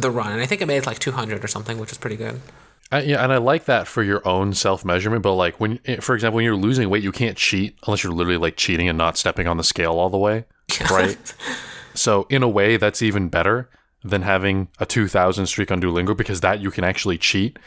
[0.02, 2.42] the run, and I think I made like 200 or something, which is pretty good.
[2.92, 5.24] Uh, yeah, and I like that for your own self measurement.
[5.24, 8.12] But like when, eh, for example, when you're losing weight, you can't cheat unless you're
[8.12, 10.46] literally like cheating and not stepping on the scale all the way,
[10.92, 11.18] right?
[11.94, 13.70] so in a way, that's even better
[14.04, 17.58] than having a 2,000 streak on Duolingo because that you can actually cheat.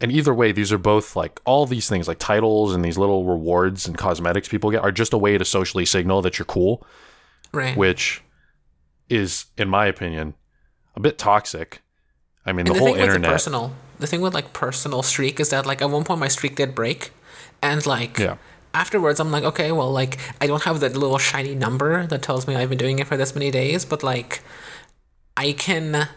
[0.00, 3.24] And either way, these are both like all these things, like titles and these little
[3.24, 6.86] rewards and cosmetics people get, are just a way to socially signal that you're cool,
[7.52, 7.76] right?
[7.76, 8.22] Which
[9.08, 10.34] is, in my opinion,
[10.98, 11.80] a bit toxic.
[12.44, 13.22] I mean, the, the, whole internet.
[13.22, 16.28] The personal, the thing with like personal streak is that like at one point my
[16.28, 17.12] streak did break,
[17.62, 18.36] and like yeah.
[18.74, 22.46] afterwards I'm like, okay, well, like I don't have that little shiny number that tells
[22.46, 24.42] me I've been doing it for this many days, but like
[25.36, 26.08] I can.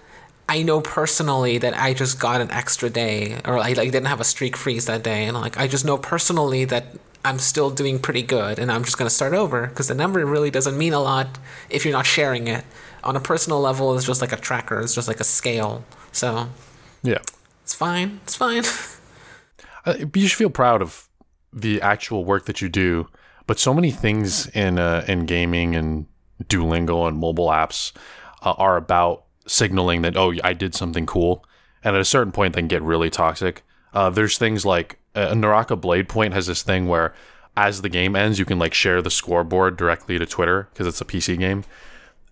[0.50, 4.20] I know personally that I just got an extra day, or I like didn't have
[4.20, 6.88] a streak freeze that day, and like I just know personally that
[7.24, 10.52] I'm still doing pretty good, and I'm just gonna start over because the number really
[10.52, 11.40] doesn't mean a lot
[11.70, 12.66] if you're not sharing it
[13.04, 16.50] on a personal level it's just like a tracker it's just like a scale so.
[17.04, 17.20] Yeah.
[17.64, 18.64] It's fine it's fine.
[19.84, 21.10] Uh, you should feel proud of
[21.52, 23.08] the actual work that you do
[23.48, 26.06] but so many things in uh, in gaming and
[26.44, 27.92] duolingo and mobile apps
[28.44, 31.44] uh, are about signaling that oh i did something cool
[31.84, 33.64] and at a certain point they can get really toxic.
[33.94, 37.14] Uh, there's things like uh, naraka bladepoint has this thing where
[37.58, 41.02] as the game ends you can like share the scoreboard directly to twitter because it's
[41.02, 41.66] a pc game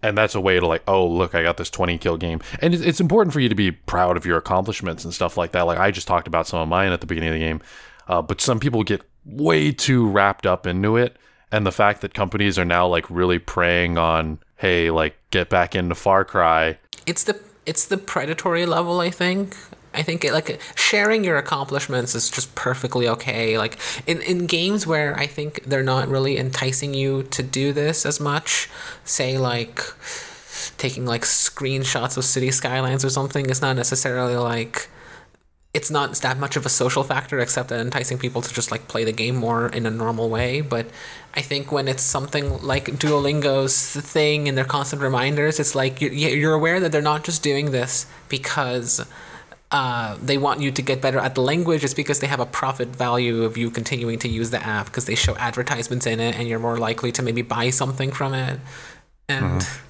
[0.01, 2.39] and that's a way to like oh look i got this 20 kill game.
[2.61, 5.63] And it's important for you to be proud of your accomplishments and stuff like that.
[5.63, 7.61] Like i just talked about some of mine at the beginning of the game.
[8.07, 11.17] Uh, but some people get way too wrapped up into it.
[11.51, 15.75] And the fact that companies are now like really preying on hey like get back
[15.75, 16.77] into far cry.
[17.05, 19.55] It's the it's the predatory level i think
[19.93, 23.57] I think it, like sharing your accomplishments is just perfectly okay.
[23.57, 28.05] Like in, in games where I think they're not really enticing you to do this
[28.05, 28.69] as much,
[29.03, 29.81] say like
[30.77, 34.89] taking like screenshots of city skylines or something, it's not necessarily like
[35.73, 38.87] it's not that much of a social factor except that enticing people to just like
[38.87, 40.61] play the game more in a normal way.
[40.61, 40.87] But
[41.35, 46.53] I think when it's something like Duolingo's thing and their constant reminders, it's like you're
[46.53, 49.05] aware that they're not just doing this because
[49.71, 52.45] uh, they want you to get better at the language is because they have a
[52.45, 56.37] profit value of you continuing to use the app because they show advertisements in it
[56.39, 58.59] and you're more likely to maybe buy something from it.
[59.27, 59.85] And mm-hmm.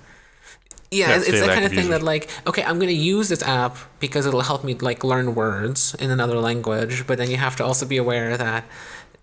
[0.91, 3.29] yeah, yeah, it's, it's that kind of thing that like okay i'm going to use
[3.29, 7.37] this app because it'll help me like learn words in another language but then you
[7.37, 8.65] have to also be aware that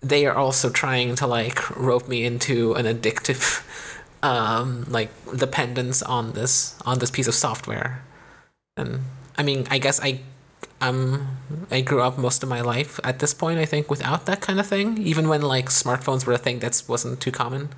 [0.01, 3.63] they are also trying to like rope me into an addictive
[4.23, 8.01] um like dependence on this on this piece of software.
[8.75, 9.01] And
[9.37, 10.21] i mean i guess i
[10.81, 11.27] um
[11.71, 14.59] I grew up most of my life at this point I think without that kind
[14.59, 17.69] of thing even when like smartphones were a thing that wasn't too common.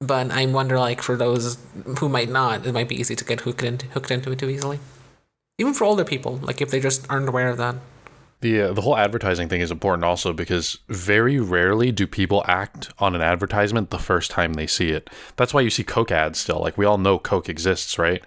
[0.00, 1.58] But I wonder like for those
[1.98, 4.50] who might not it might be easy to get hooked into hooked into it too
[4.50, 4.78] easily.
[5.58, 7.76] Even for older people like if they just aren't aware of that.
[8.40, 12.92] The uh, the whole advertising thing is important also because very rarely do people act
[12.98, 15.08] on an advertisement the first time they see it.
[15.36, 16.58] That's why you see coke ads still.
[16.58, 18.22] Like we all know coke exists right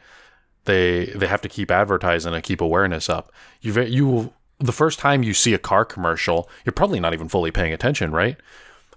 [0.65, 3.31] they they have to keep advertising and keep awareness up.
[3.61, 7.51] You you the first time you see a car commercial, you're probably not even fully
[7.51, 8.37] paying attention, right?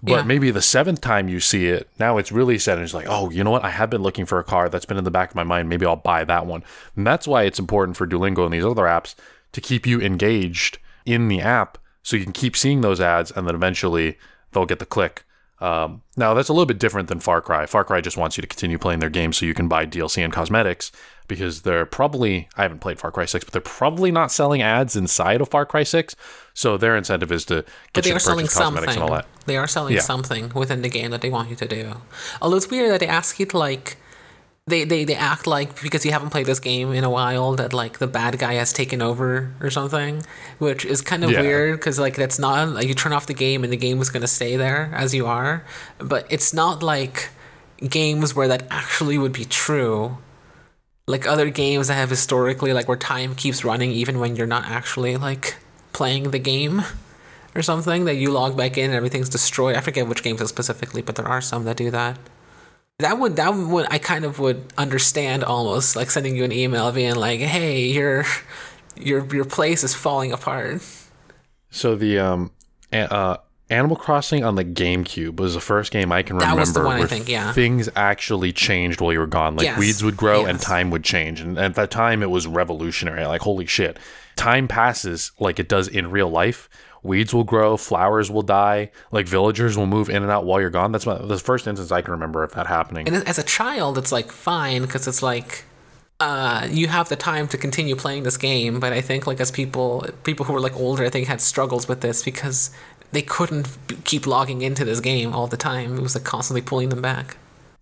[0.01, 0.23] But yeah.
[0.23, 3.29] maybe the seventh time you see it, now it's really set and it's like, oh,
[3.29, 3.65] you know what?
[3.65, 5.67] I have been looking for a car that's been in the back of my mind.
[5.67, 6.63] Maybe I'll buy that one.
[6.95, 9.15] And that's why it's important for Duolingo and these other apps
[9.51, 13.45] to keep you engaged in the app so you can keep seeing those ads and
[13.45, 14.17] then eventually
[14.51, 15.25] they'll get the click.
[15.61, 17.65] Um, now that's a little bit different than Far Cry.
[17.65, 20.23] Far Cry just wants you to continue playing their game so you can buy DLC
[20.23, 20.91] and cosmetics
[21.27, 24.95] because they're probably I haven't played Far Cry 6, but they're probably not selling ads
[24.95, 26.15] inside of Far Cry 6.
[26.53, 29.27] So their incentive is to get you to purchase cosmetics and all that.
[29.45, 30.01] They are selling yeah.
[30.01, 31.93] something within the game that they want you to do.
[32.41, 33.97] Although it's weird that they ask you to like
[34.69, 37.73] they, they, they act like because you haven't played this game in a while that
[37.73, 40.21] like the bad guy has taken over or something
[40.59, 41.41] which is kind of yeah.
[41.41, 44.09] weird because like that's not like you turn off the game and the game is
[44.09, 45.65] going to stay there as you are
[45.99, 47.29] but it's not like
[47.87, 50.17] games where that actually would be true.
[51.07, 54.65] Like other games that have historically like where time keeps running even when you're not
[54.65, 55.57] actually like
[55.93, 56.83] playing the game
[57.55, 59.75] or something that you log back in and everything's destroyed.
[59.75, 62.19] I forget which games specifically but there are some that do that
[62.99, 66.91] that would that would I kind of would understand almost like sending you an email
[66.91, 68.25] being like, "Hey, your
[68.95, 70.81] your your place is falling apart."
[71.71, 72.51] So the um
[72.93, 73.37] uh
[73.71, 77.07] Animal Crossing on the GameCube was the first game I can that remember one, where
[77.07, 77.53] think, yeah.
[77.53, 79.55] things actually changed while you were gone.
[79.55, 79.79] Like yes.
[79.79, 80.49] weeds would grow yes.
[80.49, 83.25] and time would change, and at that time it was revolutionary.
[83.25, 83.97] Like holy shit,
[84.35, 86.67] time passes like it does in real life
[87.03, 90.69] weeds will grow, flowers will die, like villagers will move in and out while you're
[90.69, 90.91] gone.
[90.91, 93.07] That's my, the first instance I can remember of that happening.
[93.07, 95.65] And as a child, it's like fine because it's like
[96.19, 98.79] uh, you have the time to continue playing this game.
[98.79, 101.87] But I think like as people people who were like older, I think had struggles
[101.87, 102.71] with this because
[103.11, 103.69] they couldn't
[104.03, 105.97] keep logging into this game all the time.
[105.97, 107.37] It was like constantly pulling them back.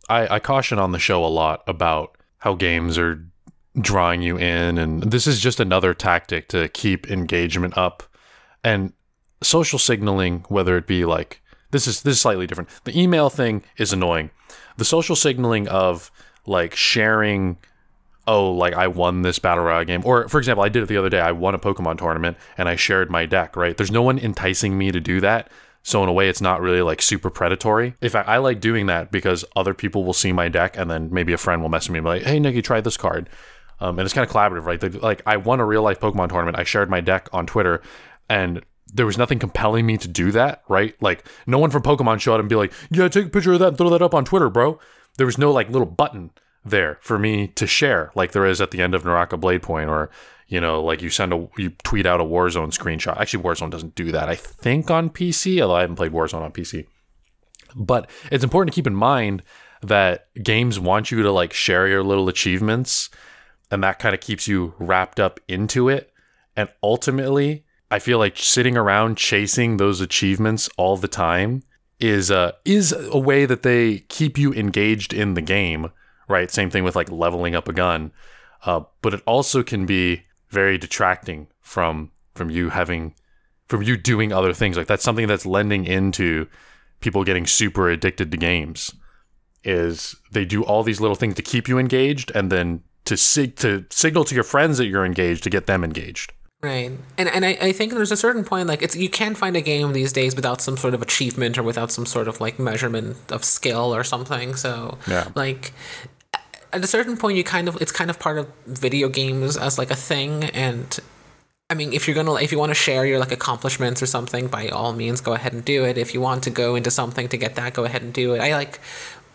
[0.09, 3.26] I, I caution on the show a lot about how games are
[3.80, 8.03] drawing you in and this is just another tactic to keep engagement up
[8.63, 8.91] and
[9.42, 12.70] social signaling, whether it be like this is this is slightly different.
[12.84, 14.32] The email thing is annoying.
[14.78, 16.12] The social signaling of
[16.46, 17.58] like sharing
[18.28, 20.02] oh, like I won this battle royale game.
[20.04, 21.22] Or for example, I did it the other day.
[21.22, 23.76] I won a Pokemon tournament and I shared my deck, right?
[23.76, 25.50] There's no one enticing me to do that.
[25.84, 27.96] So in a way, it's not really like super predatory.
[28.02, 31.10] In fact, I like doing that because other people will see my deck and then
[31.14, 33.30] maybe a friend will message me and be like, hey, Nikki, try this card.
[33.80, 35.02] Um, and it's kind of collaborative, right?
[35.02, 36.58] Like I won a real life Pokemon tournament.
[36.58, 37.82] I shared my deck on Twitter
[38.28, 38.62] and
[38.94, 40.96] there was nothing compelling me to do that, right?
[41.02, 43.60] Like no one from Pokemon showed up and be like, "Yeah, take a picture of
[43.60, 44.80] that and throw that up on Twitter, bro."
[45.18, 46.32] There was no like little button
[46.64, 50.10] there for me to share, like there is at the end of Naraka Bladepoint, or
[50.48, 53.20] you know, like you send a you tweet out a Warzone screenshot.
[53.20, 54.30] Actually, Warzone doesn't do that.
[54.30, 56.86] I think on PC, although I haven't played Warzone on PC.
[57.76, 59.44] But it's important to keep in mind
[59.82, 63.10] that games want you to like share your little achievements,
[63.70, 66.12] and that kind of keeps you wrapped up into it.
[66.56, 71.64] And ultimately, I feel like sitting around chasing those achievements all the time
[72.00, 75.92] is uh is a way that they keep you engaged in the game,
[76.28, 76.52] right?
[76.52, 78.12] Same thing with like leveling up a gun.
[78.66, 83.16] Uh, but it also can be very detracting from from you having
[83.68, 84.78] from you doing other things.
[84.78, 86.48] Like that's something that's lending into
[87.00, 88.94] people getting super addicted to games.
[89.64, 93.56] Is they do all these little things to keep you engaged and then to sig-
[93.58, 96.34] to signal to your friends that you're engaged to get them engaged.
[96.62, 99.55] Right, and and I, I think there's a certain point like it's you can't find
[99.55, 102.58] a game these days without some sort of achievement or without some sort of like
[102.58, 104.55] measurement of skill or something.
[104.55, 105.28] So yeah.
[105.36, 105.72] like
[106.74, 109.78] at a certain point you kind of it's kind of part of video games as
[109.78, 110.99] like a thing and
[111.70, 114.47] I mean, if you're gonna, if you want to share your like accomplishments or something,
[114.47, 115.97] by all means, go ahead and do it.
[115.97, 118.39] If you want to go into something to get that, go ahead and do it.
[118.39, 118.80] I like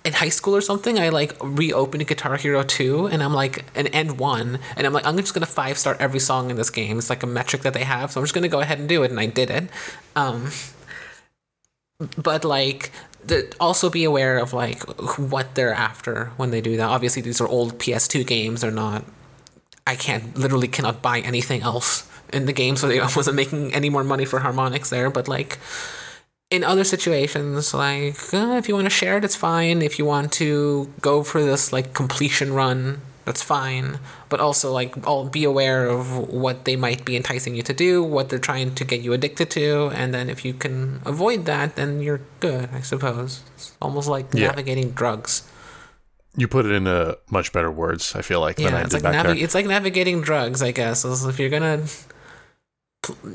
[0.05, 3.87] in high school or something, I like reopened Guitar Hero 2 and I'm like an
[3.89, 6.99] end one and I'm like I'm just gonna five star every song in this game.
[6.99, 9.03] It's like a metric that they have, so I'm just gonna go ahead and do
[9.03, 9.69] it and I did it.
[10.17, 10.51] Um,
[12.17, 12.91] but like
[13.25, 14.83] the, also be aware of like
[15.19, 16.89] what they're after when they do that.
[16.89, 19.05] Obviously these are old PS2 games, they're not
[19.87, 23.91] I can't literally cannot buy anything else in the game, so they wasn't making any
[23.91, 25.59] more money for Harmonix there, but like
[26.53, 29.81] in other situations, like uh, if you want to share it, it's fine.
[29.81, 33.99] If you want to go for this like completion run, that's fine.
[34.29, 38.05] But also like I'll be aware of what they might be enticing you to do,
[38.05, 41.77] what they're trying to get you addicted to, and then if you can avoid that,
[41.77, 43.41] then you're good, I suppose.
[43.55, 44.49] It's almost like yeah.
[44.49, 45.49] navigating drugs.
[46.37, 49.03] You put it into much better words, I feel like, yeah, than I did like
[49.03, 49.45] back navi- there.
[49.45, 51.05] It's like navigating drugs, I guess.
[51.05, 51.87] If you're gonna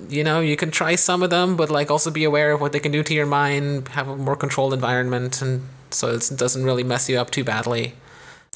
[0.10, 2.72] you know, you can try some of them, but like also be aware of what
[2.72, 6.64] they can do to your mind, have a more controlled environment, and so it doesn't
[6.64, 7.94] really mess you up too badly.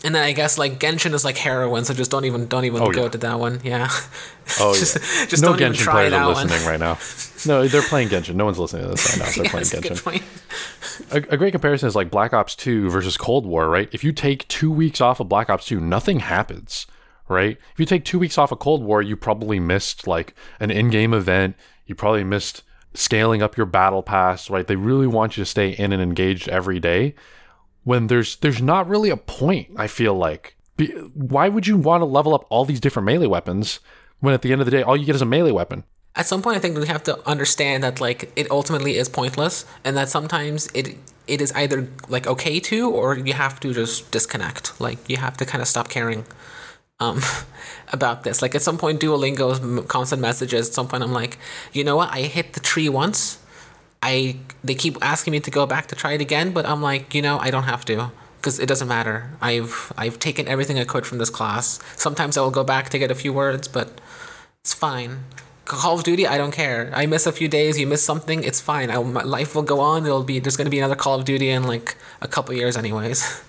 [0.04, 2.82] And then I guess like Genshin is like heroin, so just don't even don't even
[2.82, 3.10] oh, go yeah.
[3.10, 3.60] to that one.
[3.64, 3.90] Yeah.
[4.60, 5.26] Oh just, yeah.
[5.28, 6.66] Just no Genshin players are listening one.
[6.66, 6.98] right now.
[7.44, 8.36] No, they're playing Genshin.
[8.36, 9.32] No one's listening to this right now.
[9.32, 9.50] They're yeah,
[10.04, 11.12] playing Genshin.
[11.12, 13.90] A, a, great comparison is like Black Ops 2 versus Cold War, right?
[13.92, 16.86] If you take two weeks off of Black Ops 2, nothing happens,
[17.32, 17.58] right?
[17.74, 21.14] If you take two weeks off of Cold War, you probably missed like an in-game
[21.14, 21.56] event.
[21.88, 22.62] You probably missed
[22.94, 24.68] scaling up your battle pass, right?
[24.68, 27.16] They really want you to stay in and engaged every day
[27.84, 30.56] when there's there's not really a point, I feel like.
[30.78, 33.80] Be, why would you want to level up all these different melee weapons
[34.20, 35.84] when at the end of the day all you get is a melee weapon?
[36.16, 39.66] At some point I think we have to understand that like it ultimately is pointless
[39.84, 44.12] and that sometimes it it is either like okay to or you have to just
[44.12, 44.80] disconnect.
[44.80, 46.26] Like you have to kind of stop caring
[47.02, 47.22] um,
[47.94, 48.42] about this.
[48.42, 50.70] Like at some point, Duolingo's constant messages.
[50.70, 51.38] At some point, I'm like,
[51.74, 52.10] you know what?
[52.12, 53.40] I hit the tree once.
[54.04, 57.14] I they keep asking me to go back to try it again, but I'm like,
[57.14, 59.30] you know, I don't have to because it doesn't matter.
[59.42, 61.80] I've I've taken everything I could from this class.
[61.96, 64.02] Sometimes I will go back to get a few words, but
[64.62, 65.26] it's fine.
[65.66, 66.92] Call of Duty, I don't care.
[66.94, 68.90] I miss a few days, you miss something, it's fine.
[68.90, 70.06] I, my life will go on.
[70.06, 73.44] It'll be there's gonna be another Call of Duty in like a couple years, anyways.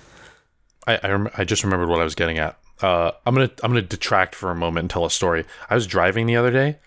[0.87, 2.59] I I, rem- I just remembered what I was getting at.
[2.83, 5.45] Uh, I'm gonna I'm gonna detract for a moment and tell a story.
[5.71, 6.79] I was driving the other day,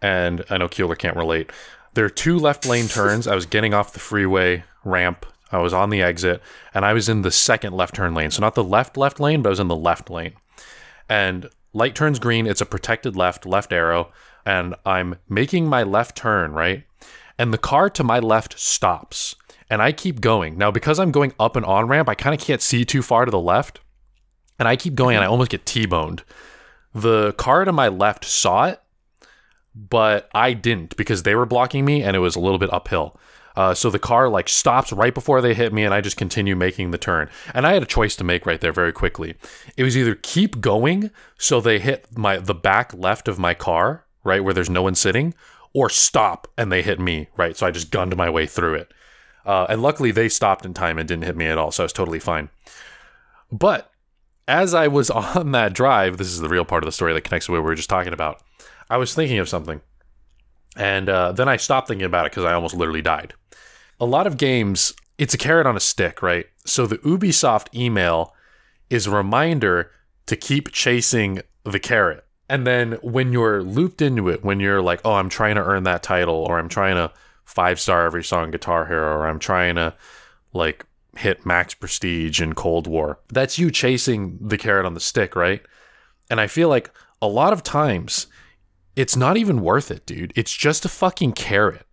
[0.00, 1.52] and I know Keeler can't relate.
[1.94, 3.26] There are two left lane turns.
[3.26, 5.26] I was getting off the freeway ramp.
[5.52, 6.40] I was on the exit
[6.72, 8.30] and I was in the second left turn lane.
[8.30, 10.32] So not the left left lane, but I was in the left lane.
[11.08, 12.46] And light turns green.
[12.46, 14.10] It's a protected left, left arrow.
[14.46, 16.84] And I'm making my left turn, right?
[17.38, 19.36] And the car to my left stops.
[19.68, 20.56] And I keep going.
[20.56, 23.26] Now, because I'm going up an on ramp, I kind of can't see too far
[23.26, 23.80] to the left.
[24.62, 26.22] And I keep going and I almost get T boned.
[26.94, 28.80] The car to my left saw it
[29.74, 33.18] but I didn't because they were blocking me and it was a little bit uphill.
[33.54, 36.56] Uh, so the car like stops right before they hit me, and I just continue
[36.56, 37.28] making the turn.
[37.52, 39.34] And I had a choice to make right there very quickly.
[39.76, 44.06] It was either keep going so they hit my the back left of my car,
[44.24, 45.34] right where there's no one sitting,
[45.74, 47.54] or stop and they hit me, right.
[47.54, 48.94] So I just gunned my way through it.
[49.44, 51.86] Uh, and luckily they stopped in time and didn't hit me at all, so I
[51.86, 52.48] was totally fine.
[53.50, 53.91] But
[54.48, 57.22] as I was on that drive, this is the real part of the story that
[57.22, 58.42] connects to what we were just talking about.
[58.90, 59.80] I was thinking of something,
[60.76, 63.34] and uh, then I stopped thinking about it because I almost literally died.
[64.00, 66.46] A lot of games, it's a carrot on a stick, right?
[66.64, 68.34] So the Ubisoft email
[68.90, 69.90] is a reminder
[70.26, 72.24] to keep chasing the carrot.
[72.48, 75.84] And then when you're looped into it, when you're like, oh, I'm trying to earn
[75.84, 77.10] that title, or I'm trying to
[77.44, 79.94] five star every song Guitar Hero, or I'm trying to
[80.52, 80.84] like
[81.16, 85.62] hit max prestige in Cold War, that's you chasing the carrot on the stick, right?
[86.30, 86.90] And I feel like
[87.20, 88.26] a lot of times
[88.96, 90.32] it's not even worth it, dude.
[90.36, 91.86] It's just a fucking carrot.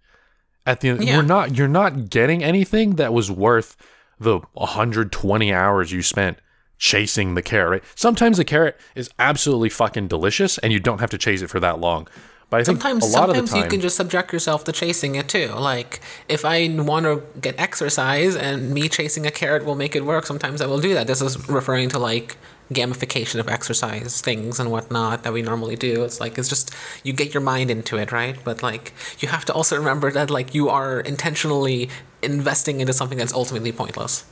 [0.65, 1.17] At the end, yeah.
[1.17, 3.75] we're not you're not getting anything that was worth
[4.19, 6.37] the 120 hours you spent
[6.77, 7.81] chasing the carrot.
[7.81, 7.91] Right?
[7.95, 11.59] Sometimes the carrot is absolutely fucking delicious, and you don't have to chase it for
[11.59, 12.07] that long.
[12.49, 14.63] But I sometimes, think a lot sometimes of the time, you can just subject yourself
[14.63, 15.47] to chasing it too.
[15.49, 20.03] Like if I want to get exercise and me chasing a carrot will make it
[20.03, 21.05] work, sometimes I will do that.
[21.05, 22.37] This is referring to like
[22.71, 26.03] gamification of exercise things and whatnot that we normally do.
[26.03, 26.73] It's like it's just
[27.03, 28.35] you get your mind into it, right?
[28.43, 31.89] But like you have to also remember that like you are intentionally
[32.23, 34.25] investing into something that's ultimately pointless.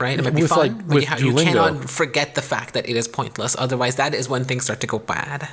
[0.00, 0.18] Right?
[0.18, 2.88] It might be with fun, like, but you, have, you cannot forget the fact that
[2.88, 3.54] it is pointless.
[3.56, 5.48] Otherwise, that is when things start to go bad.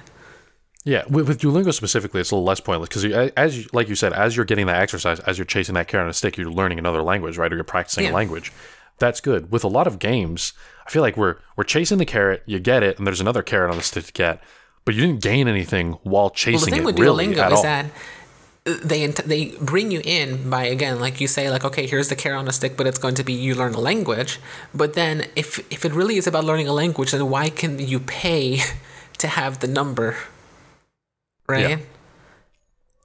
[0.84, 3.96] Yeah, with, with Duolingo specifically, it's a little less pointless because as you, like you
[3.96, 6.50] said, as you're getting that exercise, as you're chasing that carrot on a stick, you're
[6.50, 7.52] learning another language, right?
[7.52, 8.12] Or you're practicing yeah.
[8.12, 8.52] a language.
[8.98, 9.52] That's good.
[9.52, 10.54] With a lot of games,
[10.88, 13.70] I feel like we're we're chasing the carrot, you get it, and there's another carrot
[13.70, 14.44] on the stick to get,
[14.84, 16.86] but you didn't gain anything while chasing well, the thing it.
[16.86, 17.64] With Duolingo is all.
[17.64, 17.86] that
[18.66, 22.16] uh, they they bring you in by again like you say like okay here's the
[22.16, 24.40] carrot on a stick but it's going to be you learn a language
[24.72, 28.00] but then if if it really is about learning a language then why can you
[28.00, 28.60] pay
[29.18, 30.16] to have the number
[31.48, 31.78] right yeah.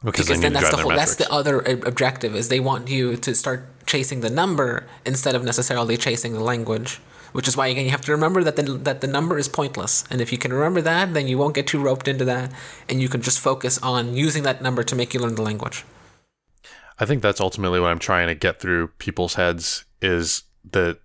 [0.05, 3.35] because, because then that's the whole that's the other objective is they want you to
[3.35, 7.01] start chasing the number instead of necessarily chasing the language
[7.37, 10.05] which is why again you have to remember that the that the number is pointless.
[10.11, 12.51] And if you can remember that, then you won't get too roped into that,
[12.89, 15.85] and you can just focus on using that number to make you learn the language.
[16.99, 20.99] I think that's ultimately what I'm trying to get through people's heads is that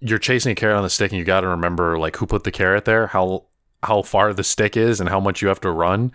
[0.00, 2.44] you're chasing a carrot on the stick, and you got to remember like who put
[2.44, 3.46] the carrot there, how
[3.82, 6.12] how far the stick is, and how much you have to run,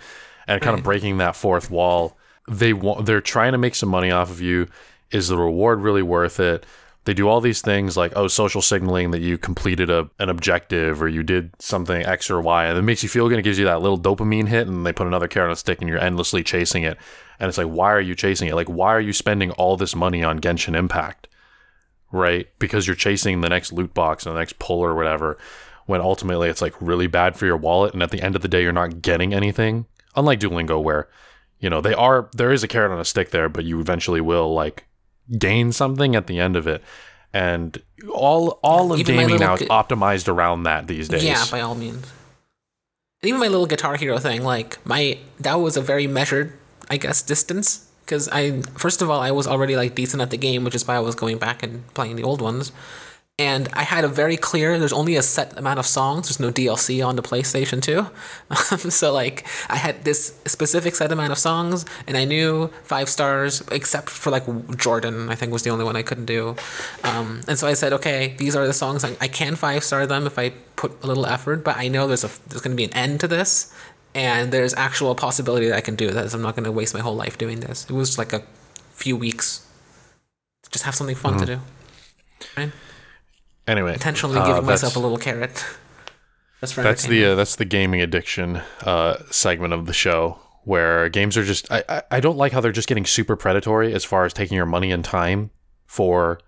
[0.49, 2.17] and kind of breaking that fourth wall.
[2.47, 4.67] They want they're trying to make some money off of you.
[5.11, 6.65] Is the reward really worth it?
[7.09, 11.01] they do all these things like oh social signaling that you completed a, an objective
[11.01, 13.57] or you did something x or y and it makes you feel good it gives
[13.57, 15.97] you that little dopamine hit and they put another carrot on a stick and you're
[15.97, 16.97] endlessly chasing it
[17.39, 19.95] and it's like why are you chasing it like why are you spending all this
[19.95, 21.27] money on genshin impact
[22.11, 25.37] right because you're chasing the next loot box or the next pull or whatever
[25.87, 28.47] when ultimately it's like really bad for your wallet and at the end of the
[28.47, 29.85] day you're not getting anything
[30.16, 31.07] unlike duolingo where
[31.60, 34.22] you know they are there is a carrot on a stick there but you eventually
[34.22, 34.86] will like
[35.38, 36.84] gain something at the end of it.
[37.32, 37.80] And
[38.12, 41.24] all all of Even gaming now is optimized around that these days.
[41.24, 42.12] Yeah by all means.
[43.22, 46.53] Even my little guitar hero thing like my that was a very measured
[46.89, 47.86] i guess distance.
[48.01, 50.88] Because i first of all i was already like decent at the game which is
[50.88, 52.72] why i was going back and playing the old ones
[53.39, 54.77] and I had a very clear.
[54.77, 56.27] There's only a set amount of songs.
[56.27, 61.31] There's no DLC on the PlayStation 2, so like I had this specific set amount
[61.31, 64.43] of songs, and I knew five stars, except for like
[64.77, 65.29] Jordan.
[65.29, 66.57] I think was the only one I couldn't do.
[67.05, 70.05] Um, and so I said, okay, these are the songs I, I can five star
[70.05, 72.77] them if I put a little effort, but I know there's a there's going to
[72.77, 73.73] be an end to this,
[74.13, 76.33] and there's actual possibility that I can do this.
[76.33, 77.85] I'm not going to waste my whole life doing this.
[77.89, 78.43] It was like a
[78.91, 79.65] few weeks.
[80.71, 81.45] Just have something fun mm-hmm.
[81.45, 81.61] to do.
[82.57, 82.71] Right?
[83.70, 85.63] Anyway, intentionally uh, giving myself a little carrot.
[86.59, 91.38] That's, that's the uh, that's the gaming addiction uh, segment of the show where games
[91.38, 94.26] are just I, I, I don't like how they're just getting super predatory as far
[94.26, 95.51] as taking your money and time
[95.86, 96.39] for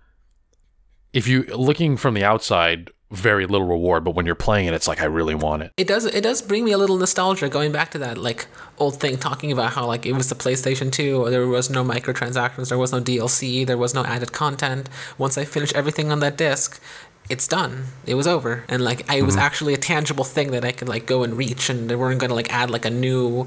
[1.12, 4.88] if you looking from the outside very little reward but when you're playing it it's
[4.88, 5.72] like i really want it.
[5.76, 8.46] It does it does bring me a little nostalgia going back to that like
[8.78, 12.68] old thing talking about how like it was the playstation 2 there was no microtransactions
[12.68, 14.88] there was no dlc there was no added content.
[15.18, 16.80] Once i finished everything on that disc
[17.28, 17.84] it's done.
[18.06, 19.44] It was over, and like I was mm-hmm.
[19.44, 22.30] actually a tangible thing that I could like go and reach, and they weren't going
[22.30, 23.46] to like add like a new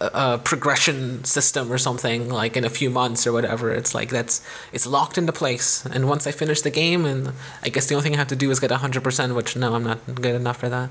[0.00, 3.70] uh, uh, progression system or something like in a few months or whatever.
[3.70, 7.68] It's like that's it's locked into place, and once I finish the game, and I
[7.68, 9.84] guess the only thing I have to do is get hundred percent, which no, I'm
[9.84, 10.90] not good enough for that.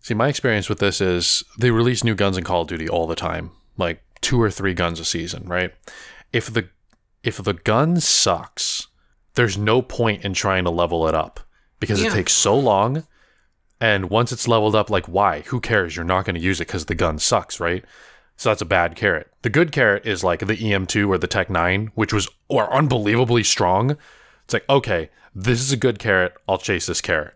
[0.00, 3.06] See, my experience with this is they release new guns in Call of Duty all
[3.06, 5.72] the time, like two or three guns a season, right?
[6.32, 6.68] If the
[7.22, 8.88] if the gun sucks,
[9.34, 11.40] there's no point in trying to level it up
[11.82, 12.08] because yeah.
[12.08, 13.04] it takes so long.
[13.80, 15.40] And once it's leveled up, like, why?
[15.40, 15.96] Who cares?
[15.96, 17.84] You're not going to use it because the gun sucks, right?
[18.36, 19.32] So that's a bad carrot.
[19.42, 23.42] The good carrot is like the EM2 or the Tech 9, which was or unbelievably
[23.42, 23.96] strong.
[24.44, 26.34] It's like, okay, this is a good carrot.
[26.48, 27.34] I'll chase this carrot.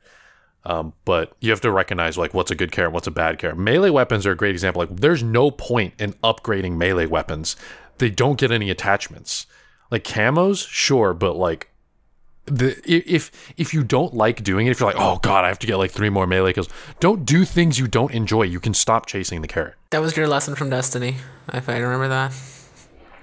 [0.64, 3.58] Um, but you have to recognize like what's a good carrot, what's a bad carrot.
[3.58, 4.80] Melee weapons are a great example.
[4.80, 7.56] Like, there's no point in upgrading melee weapons.
[7.98, 9.46] They don't get any attachments.
[9.90, 11.70] Like camos, sure, but like
[12.46, 15.58] the if if you don't like doing it, if you're like, oh god, I have
[15.60, 16.68] to get like three more melee kills,
[17.00, 18.42] don't do things you don't enjoy.
[18.42, 19.74] You can stop chasing the carrot.
[19.90, 21.16] That was your lesson from Destiny,
[21.52, 22.32] if I remember that.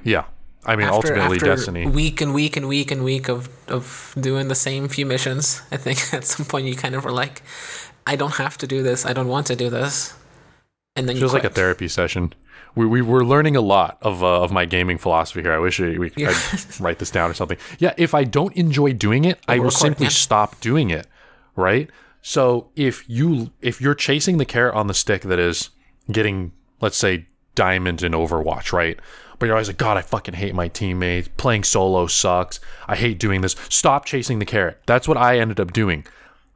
[0.03, 0.26] Yeah,
[0.65, 1.88] I mean, after, ultimately, after Destiny.
[1.88, 5.61] Week and week and week and week of of doing the same few missions.
[5.71, 7.41] I think at some point you kind of were like,
[8.05, 9.05] I don't have to do this.
[9.05, 10.13] I don't want to do this.
[10.95, 12.33] And then it feels like a therapy session
[12.75, 15.53] we, we were learning a lot of uh, of my gaming philosophy here.
[15.53, 16.35] I wish we, we could
[16.79, 17.57] write this down or something.
[17.79, 21.07] Yeah, if I don't enjoy doing it, I will simply stop doing it.
[21.55, 21.89] Right.
[22.21, 25.69] So if you if you're chasing the carrot on the stick that is
[26.11, 28.99] getting, let's say, diamond in Overwatch, right?
[29.37, 31.27] But you're always like, God, I fucking hate my teammates.
[31.37, 32.59] Playing solo sucks.
[32.87, 33.55] I hate doing this.
[33.69, 34.79] Stop chasing the carrot.
[34.85, 36.05] That's what I ended up doing.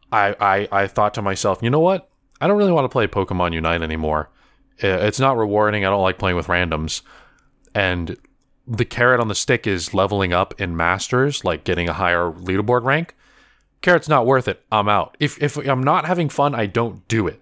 [0.09, 2.09] I, I, I thought to myself, you know what?
[2.39, 4.29] I don't really want to play Pokemon Unite anymore.
[4.79, 5.85] It's not rewarding.
[5.85, 7.01] I don't like playing with randoms.
[7.73, 8.17] And
[8.67, 12.83] the carrot on the stick is leveling up in masters, like getting a higher leaderboard
[12.83, 13.15] rank.
[13.81, 14.63] Carrot's not worth it.
[14.71, 15.15] I'm out.
[15.19, 17.39] If if I'm not having fun, I don't do it.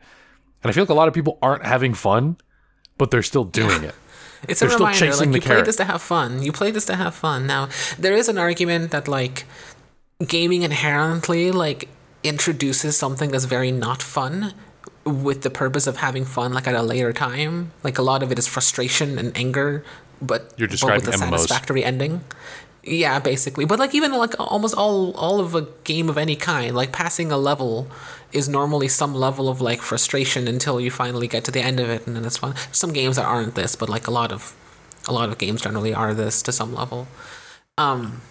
[0.63, 2.37] And I feel like a lot of people aren't having fun,
[2.97, 3.95] but they're still doing it.
[4.47, 6.43] It's they're a reminder, like you play this to have fun.
[6.43, 7.47] You play this to have fun.
[7.47, 9.45] Now, there is an argument that like
[10.27, 11.89] gaming inherently like
[12.21, 14.53] introduces something that's very not fun
[15.05, 17.71] with the purpose of having fun like at a later time.
[17.83, 19.83] Like a lot of it is frustration and anger,
[20.21, 21.29] but you're describing but with a MMOs.
[21.39, 22.21] satisfactory ending.
[22.83, 23.65] Yeah, basically.
[23.65, 27.31] But like even like almost all all of a game of any kind, like passing
[27.31, 27.87] a level
[28.31, 31.89] is normally some level of like frustration until you finally get to the end of
[31.89, 32.55] it and then it's fun.
[32.71, 34.55] Some games that aren't this, but like a lot of
[35.07, 37.07] a lot of games generally are this to some level.
[37.77, 38.21] Um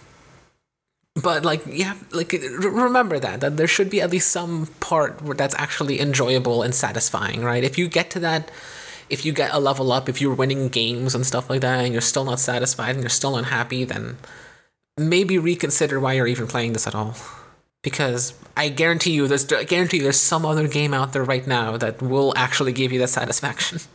[1.15, 5.35] but like yeah like remember that that there should be at least some part where
[5.35, 8.51] that's actually enjoyable and satisfying right if you get to that
[9.09, 11.93] if you get a level up if you're winning games and stuff like that and
[11.93, 14.17] you're still not satisfied and you're still unhappy then
[14.97, 17.15] maybe reconsider why you're even playing this at all
[17.81, 21.47] because i guarantee you there's I guarantee you there's some other game out there right
[21.47, 23.79] now that will actually give you that satisfaction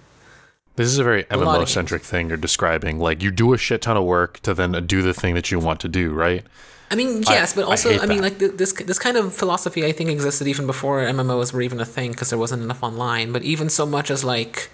[0.77, 2.99] this is a very MMO centric thing you're describing.
[2.99, 5.59] Like you do a shit ton of work to then do the thing that you
[5.59, 6.43] want to do, right?
[6.91, 9.87] I mean, yes, I, but also, I, I mean, like this this kind of philosophy,
[9.87, 13.33] I think existed even before MMOs were even a thing because there wasn't enough online.
[13.33, 14.71] But even so much as like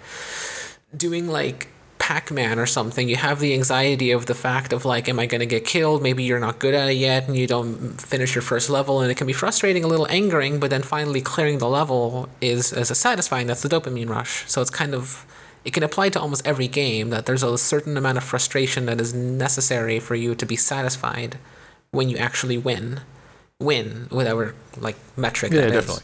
[0.95, 1.67] doing like
[1.99, 5.41] Pac-Man or something, you have the anxiety of the fact of like, am I going
[5.41, 6.01] to get killed?
[6.01, 9.11] Maybe you're not good at it yet, and you don't finish your first level, and
[9.11, 10.59] it can be frustrating, a little angering.
[10.59, 13.45] But then finally clearing the level is is a satisfying.
[13.45, 14.49] That's the dopamine rush.
[14.49, 15.27] So it's kind of
[15.63, 18.99] it can apply to almost every game that there's a certain amount of frustration that
[18.99, 21.37] is necessary for you to be satisfied
[21.91, 23.01] when you actually win,
[23.59, 25.95] win whatever like metric yeah, that definitely.
[25.95, 26.03] Is.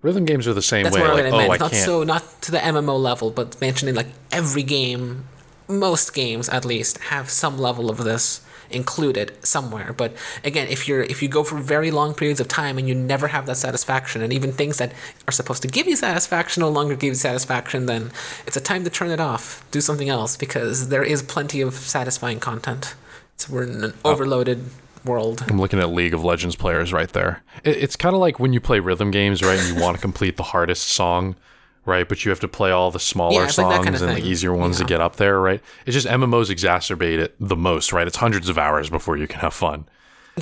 [0.00, 1.02] Rhythm games are the same That's way.
[1.02, 1.34] Like, oh, I meant.
[1.34, 1.84] Oh, not can't.
[1.84, 5.24] so not to the MMO level, but mentioning like every game,
[5.66, 8.40] most games at least have some level of this
[8.70, 9.92] included somewhere.
[9.92, 10.12] But
[10.44, 13.28] again, if you're if you go for very long periods of time and you never
[13.28, 14.92] have that satisfaction, and even things that
[15.26, 18.12] are supposed to give you satisfaction no longer give you satisfaction, then
[18.46, 19.68] it's a time to turn it off.
[19.72, 22.94] Do something else because there is plenty of satisfying content.
[23.36, 24.12] So we're in an oh.
[24.12, 24.64] overloaded
[25.04, 25.44] world.
[25.48, 27.42] I'm looking at League of Legends players right there.
[27.64, 29.58] it's kind of like when you play rhythm games, right?
[29.58, 31.36] And you want to complete the hardest song,
[31.84, 32.08] right?
[32.08, 34.22] But you have to play all the smaller yeah, songs like kind of and thing.
[34.22, 34.86] the easier ones yeah.
[34.86, 35.60] to get up there, right?
[35.86, 38.06] It's just MMOs exacerbate it the most, right?
[38.06, 39.86] It's hundreds of hours before you can have fun.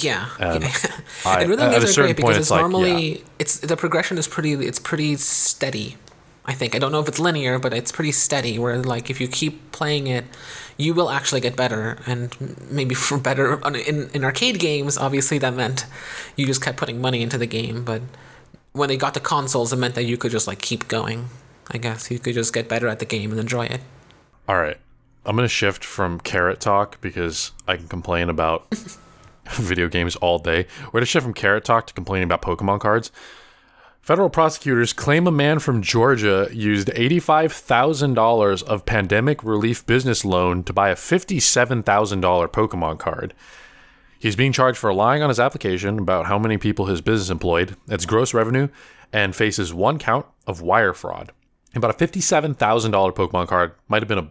[0.03, 0.71] Yeah, and, yeah.
[1.25, 4.29] I, and rhythm games are great because it's, it's normally like, it's the progression is
[4.29, 5.97] pretty it's pretty steady.
[6.45, 8.59] I think I don't know if it's linear, but it's pretty steady.
[8.59, 10.25] Where like if you keep playing it
[10.77, 12.37] you will actually get better and
[12.70, 13.55] maybe for better
[13.87, 15.87] in, in arcade games obviously that meant
[16.37, 18.03] you just kept putting money into the game but
[18.72, 21.29] when they got to consoles it meant that you could just like keep going
[21.70, 22.11] i guess.
[22.11, 23.81] You could just get better at the game and enjoy it.
[24.49, 24.79] All right.
[25.24, 28.66] I'm to shift from carrot talk because i can complain about
[29.51, 30.66] video games all day.
[30.93, 33.11] We're to shift from carrot talk to complaining about pokemon cards
[34.07, 40.73] Federal prosecutors claim a man from Georgia used $85,000 of pandemic relief business loan to
[40.73, 43.35] buy a $57,000 Pokemon card.
[44.21, 47.75] He's being charged for lying on his application about how many people his business employed,
[47.89, 48.69] its gross revenue,
[49.13, 51.33] and faces one count of wire fraud.
[51.75, 52.55] About a $57,000
[53.13, 54.31] Pokemon card might have been a,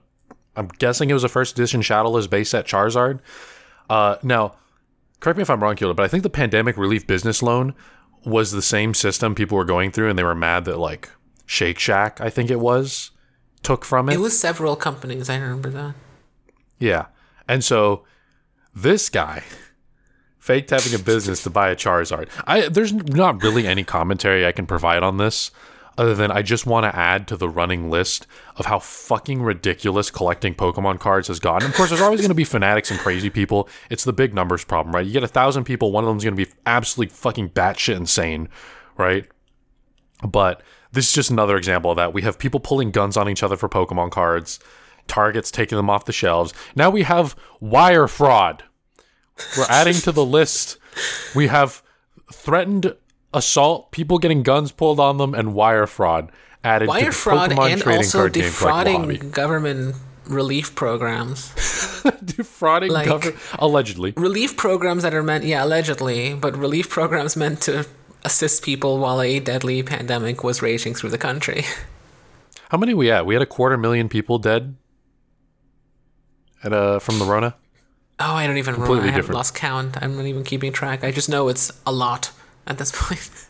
[0.56, 3.20] I'm guessing it was a first edition Shadowless base set Charizard.
[3.90, 4.56] Uh, now,
[5.20, 7.76] correct me if I'm wrong, Kyoto, but I think the pandemic relief business loan
[8.26, 11.10] was the same system people were going through, and they were mad that like
[11.46, 13.12] Shake Shack, I think it was,
[13.64, 14.16] took from it.
[14.16, 15.30] It was several companies.
[15.30, 15.96] I remember that.
[16.80, 17.06] Yeah,
[17.48, 18.04] and so
[18.74, 19.44] this guy
[20.38, 22.30] faked having a business to buy a Charizard.
[22.46, 25.52] I there's not really any commentary I can provide on this
[25.98, 28.28] other than I just want to add to the running list
[28.58, 31.70] of how fucking ridiculous collecting Pokemon cards has gotten.
[31.70, 33.70] Of course, there's always going to be fanatics and crazy people.
[33.90, 35.06] It's the big numbers problem, right?
[35.06, 38.50] You get a thousand people, one of them's going to be absolutely fucking batshit insane,
[38.98, 39.26] right?
[40.28, 42.14] But this is just another example of that.
[42.14, 44.60] We have people pulling guns on each other for Pokemon cards,
[45.08, 46.54] targets taking them off the shelves.
[46.76, 48.64] Now we have wire fraud.
[49.58, 50.78] We're adding to the list.
[51.36, 51.84] We have
[52.32, 52.96] threatened
[53.36, 56.32] assault, people getting guns pulled on them, and wire fraud
[56.64, 61.54] added wire to fraud Pokemon and trading also card defrauding government relief programs.
[62.26, 67.62] defrauding like, government allegedly relief programs that are meant yeah allegedly, but relief programs meant
[67.62, 67.86] to
[68.24, 71.64] assist people while a deadly pandemic was raging through the country.
[72.70, 73.28] How many we at?
[73.28, 74.76] We had a quarter million people dead
[76.64, 77.56] at uh from the Rona.
[78.18, 79.20] Oh, I don't even Completely remember.
[79.20, 80.02] I have lost count.
[80.02, 81.04] I'm not even keeping track.
[81.04, 82.32] I just know it's a lot
[82.68, 83.48] at this point.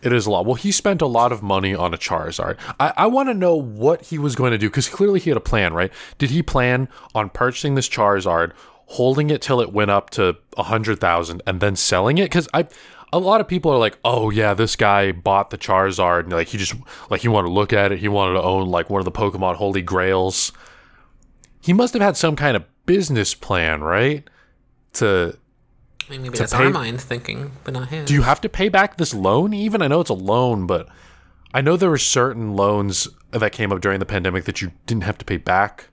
[0.00, 0.46] It is a lot.
[0.46, 2.56] Well, he spent a lot of money on a Charizard.
[2.78, 5.36] I, I want to know what he was going to do because clearly he had
[5.36, 5.92] a plan, right?
[6.18, 8.52] Did he plan on purchasing this Charizard,
[8.86, 12.26] holding it till it went up to a hundred thousand, and then selling it?
[12.26, 12.68] Because I,
[13.12, 16.48] a lot of people are like, "Oh yeah, this guy bought the Charizard, and like
[16.48, 16.74] he just
[17.10, 19.12] like he wanted to look at it, he wanted to own like one of the
[19.12, 20.52] Pokemon Holy Grails."
[21.60, 24.28] He must have had some kind of business plan, right?
[24.94, 25.36] To
[26.08, 28.06] I mean, maybe that's pay, our mind thinking, but not his.
[28.06, 29.52] Do you have to pay back this loan?
[29.52, 30.88] Even I know it's a loan, but
[31.52, 35.04] I know there were certain loans that came up during the pandemic that you didn't
[35.04, 35.88] have to pay back.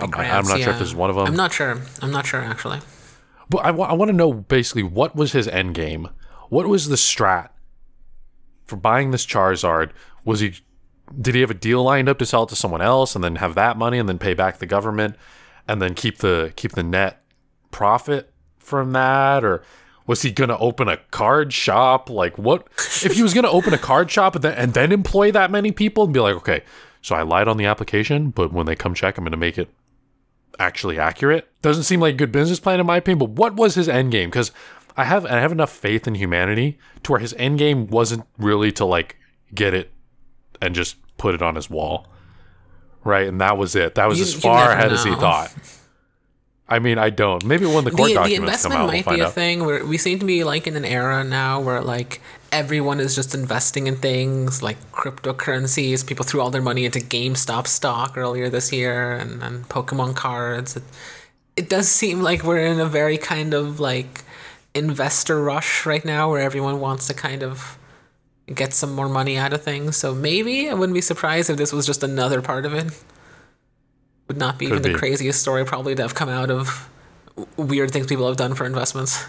[0.00, 0.64] I'm, I'm, not yeah.
[0.64, 1.26] sure if this is one of them.
[1.26, 1.80] I'm not sure.
[2.00, 2.80] I'm not sure actually.
[3.50, 6.08] But I, I want to know basically what was his end game.
[6.48, 7.50] What was the strat
[8.64, 9.90] for buying this Charizard?
[10.24, 10.54] Was he
[11.20, 13.36] did he have a deal lined up to sell it to someone else and then
[13.36, 15.16] have that money and then pay back the government
[15.68, 17.22] and then keep the keep the net
[17.70, 18.32] profit
[18.64, 19.62] from that or
[20.06, 22.10] was he going to open a card shop?
[22.10, 24.92] Like what if he was going to open a card shop and then, and then
[24.92, 26.62] employ that many people and be like okay
[27.02, 29.58] so i lied on the application but when they come check i'm going to make
[29.58, 29.68] it
[30.58, 31.48] actually accurate.
[31.62, 34.12] Doesn't seem like a good business plan in my opinion but what was his end
[34.12, 34.30] game?
[34.30, 34.52] Because
[34.96, 38.70] i have i have enough faith in humanity to where his end game wasn't really
[38.72, 39.16] to like
[39.52, 39.90] get it
[40.62, 42.06] and just put it on his wall.
[43.02, 43.96] Right and that was it.
[43.96, 44.94] That was you, as far ahead know.
[44.94, 45.52] as he thought
[46.68, 47.44] I mean, I don't.
[47.44, 49.34] Maybe when the court the, documents the investment come out, might we'll be a out.
[49.34, 53.14] thing where we seem to be like in an era now where like everyone is
[53.14, 56.06] just investing in things like cryptocurrencies.
[56.06, 60.76] People threw all their money into GameStop stock earlier this year and, and Pokemon cards.
[60.76, 60.84] It,
[61.56, 64.22] it does seem like we're in a very kind of like
[64.74, 67.78] investor rush right now where everyone wants to kind of
[68.52, 69.96] get some more money out of things.
[69.96, 72.92] So maybe I wouldn't be surprised if this was just another part of it.
[74.28, 74.92] Would not be Could even be.
[74.92, 76.88] the craziest story probably to have come out of
[77.56, 79.24] weird things people have done for investments.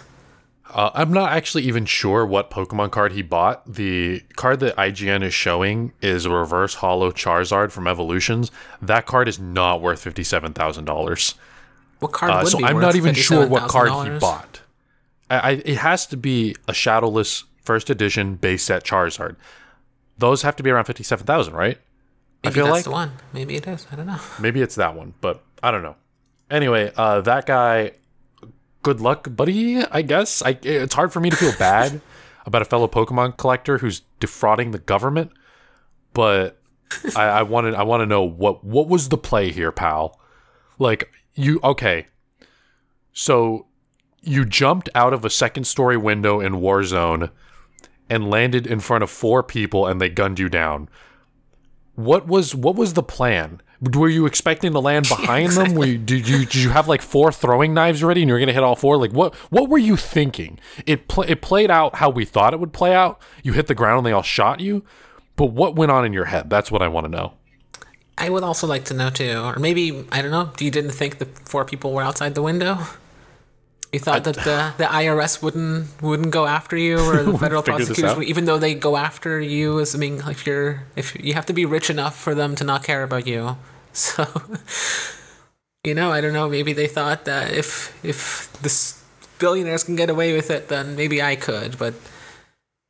[0.68, 3.62] Uh, I'm not actually even sure what Pokemon card he bought.
[3.72, 8.50] The card that IGN is showing is a reverse holo Charizard from Evolutions.
[8.82, 11.34] That card is not worth fifty-seven thousand dollars.
[12.00, 14.60] What card uh, so I'm not even sure what card he bought.
[15.30, 19.36] I, I, it has to be a shadowless first edition base set Charizard.
[20.18, 21.78] Those have to be around fifty-seven thousand, right?
[22.46, 23.12] Maybe I feel that's like the one.
[23.32, 23.86] Maybe it is.
[23.90, 24.20] I don't know.
[24.40, 25.96] Maybe it's that one, but I don't know.
[26.50, 27.92] Anyway, uh, that guy
[28.86, 29.82] good luck, buddy.
[29.82, 32.00] I guess I, it's hard for me to feel bad
[32.46, 35.32] about a fellow Pokemon collector who's defrauding the government,
[36.12, 36.60] but
[37.16, 40.20] I, I wanted I want to know what what was the play here, pal?
[40.78, 42.06] Like you okay?
[43.12, 43.66] So
[44.22, 47.30] you jumped out of a second story window in Warzone
[48.08, 50.88] and landed in front of four people, and they gunned you down.
[51.96, 53.60] What was what was the plan?
[53.80, 55.68] Were you expecting to land behind exactly.
[55.70, 55.78] them?
[55.78, 58.52] Were you, did you did you have like four throwing knives ready and you're gonna
[58.52, 58.96] hit all four?
[58.96, 60.58] Like what what were you thinking?
[60.86, 63.20] It pl- it played out how we thought it would play out.
[63.42, 64.84] You hit the ground and they all shot you,
[65.36, 66.48] but what went on in your head?
[66.50, 67.32] That's what I want to know.
[68.18, 70.52] I would also like to know too, or maybe I don't know.
[70.56, 72.78] Do you didn't think the four people were outside the window?
[73.92, 78.22] You thought that the, the IRS wouldn't wouldn't go after you or the federal prosecutors,
[78.24, 81.90] even though they go after you, assuming if you're if you have to be rich
[81.90, 83.56] enough for them to not care about you.
[83.96, 84.26] So,
[85.84, 86.50] you know, I don't know.
[86.50, 89.02] Maybe they thought that if if this
[89.38, 91.78] billionaires can get away with it, then maybe I could.
[91.78, 91.94] But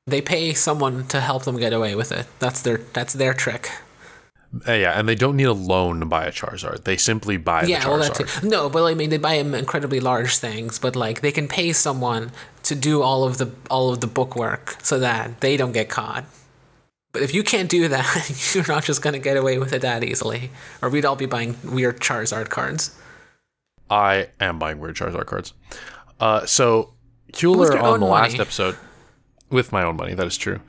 [0.09, 2.27] they pay someone to help them get away with it.
[2.41, 3.71] That's their that's their trick.
[4.67, 6.85] Uh, yeah, and they don't need a loan to buy a Charizard.
[6.85, 8.19] They simply buy yeah, the Charizard.
[8.19, 10.79] Well, that's no, but I mean, they buy incredibly large things.
[10.79, 12.33] But like, they can pay someone
[12.65, 15.89] to do all of the all of the book work so that they don't get
[15.89, 16.25] caught.
[17.13, 20.05] But if you can't do that, you're not just gonna get away with it that
[20.05, 20.51] easily,
[20.83, 22.97] or we'd all be buying weird Charizard cards.
[23.91, 25.53] I am buying weird Charizard cards.
[26.21, 26.95] Uh, so
[27.33, 28.31] Kueller on the money.
[28.31, 28.77] last episode,
[29.51, 30.61] with my own money, that is true.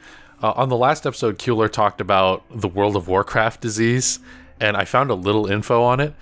[0.42, 4.20] Uh, on the last episode, Kueller talked about the World of Warcraft disease,
[4.60, 6.14] and I found a little info on it.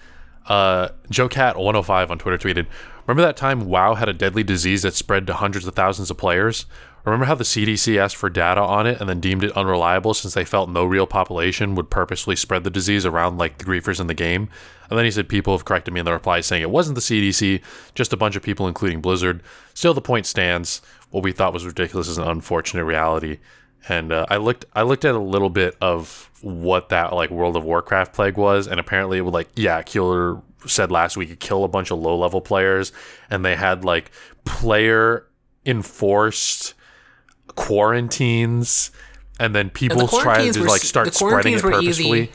[0.48, 2.68] Uh, JoeCat105 on Twitter tweeted,
[3.08, 6.18] Remember that time WoW had a deadly disease that spread to hundreds of thousands of
[6.18, 6.66] players?
[7.04, 10.34] Remember how the CDC asked for data on it and then deemed it unreliable since
[10.34, 14.08] they felt no real population would purposely spread the disease around like the griefers in
[14.08, 14.50] the game?
[14.90, 17.02] And then he said people have corrected me in the reply saying it wasn't the
[17.02, 17.62] CDC,
[17.94, 19.44] just a bunch of people, including Blizzard.
[19.76, 20.82] Still, the point stands.
[21.12, 23.38] What we thought was ridiculous is an unfortunate reality
[23.88, 27.56] and uh, I looked I looked at a little bit of what that like World
[27.56, 31.40] of Warcraft plague was, and apparently it would like yeah, Kueller said last week it
[31.40, 32.92] kill a bunch of low level players,
[33.30, 34.12] and they had like
[34.46, 35.28] player
[35.66, 36.74] enforced
[37.48, 38.92] quarantines,
[39.40, 42.22] and then people tried to like start spreading it purposefully.
[42.24, 42.32] Easy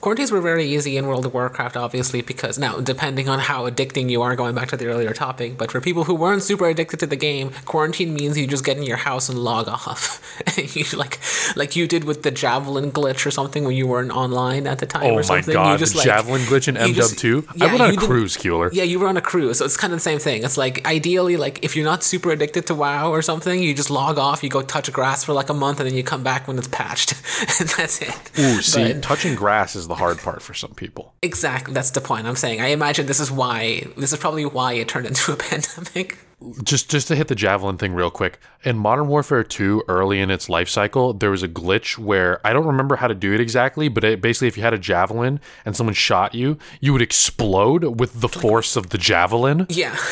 [0.00, 4.08] Quarantines were very easy in World of Warcraft, obviously, because now, depending on how addicting
[4.08, 7.00] you are, going back to the earlier topic, but for people who weren't super addicted
[7.00, 10.22] to the game, quarantine means you just get in your house and log off.
[10.74, 11.20] you like,
[11.54, 14.86] like you did with the javelin glitch or something when you weren't online at the
[14.86, 15.02] time.
[15.04, 15.54] Oh or something.
[15.54, 17.56] Oh my god, you just, like, javelin glitch in MW2.
[17.56, 18.70] Yeah, I went on a cruise, Kueller.
[18.72, 20.44] Yeah, you were on a cruise, so it's kind of the same thing.
[20.44, 23.90] It's like ideally, like if you're not super addicted to WoW or something, you just
[23.90, 26.48] log off, you go touch grass for like a month, and then you come back
[26.48, 27.12] when it's patched,
[27.60, 28.16] and that's it.
[28.38, 31.14] Ooh, see, but, touching grass is the hard part for some people.
[31.20, 31.74] Exactly.
[31.74, 32.60] That's the point I'm saying.
[32.60, 36.16] I imagine this is why this is probably why it turned into a pandemic.
[36.62, 38.40] Just just to hit the javelin thing real quick.
[38.62, 42.54] In Modern Warfare 2, early in its life cycle, there was a glitch where I
[42.54, 45.40] don't remember how to do it exactly, but it, basically if you had a javelin
[45.66, 49.66] and someone shot you, you would explode with the force of the javelin.
[49.68, 49.96] Yeah.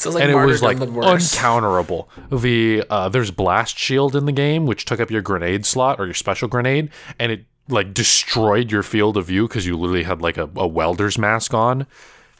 [0.00, 2.08] So like and it was like uncounterable.
[2.30, 6.06] The uh, there's blast shield in the game, which took up your grenade slot or
[6.06, 10.22] your special grenade, and it like destroyed your field of view because you literally had
[10.22, 11.86] like a, a welder's mask on.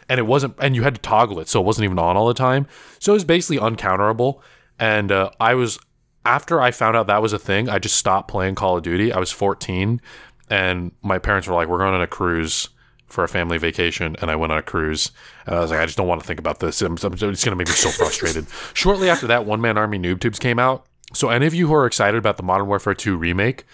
[0.08, 2.26] And it wasn't and you had to toggle it so it wasn't even on all
[2.26, 2.66] the time.
[2.98, 4.40] So it was basically uncounterable.
[4.78, 5.78] And uh, i was
[6.24, 9.12] after i found out that was a thing i just stopped playing call of duty.
[9.12, 10.00] I was 14
[10.48, 12.68] and my parents were like we're going on a cruise
[13.06, 14.16] for a family vacation.
[14.20, 15.12] And i went on a cruise
[15.46, 16.82] and i was like i just don't want to think about this.
[16.82, 18.46] It's going to make me so frustrated.
[18.74, 20.86] Shortly after that one man army noob tubes came out.
[21.12, 23.64] So any of you who are excited about the modern warfare 2 remake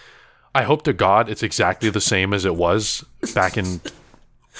[0.57, 3.05] I hope to God it's exactly the same as it was
[3.35, 3.79] back in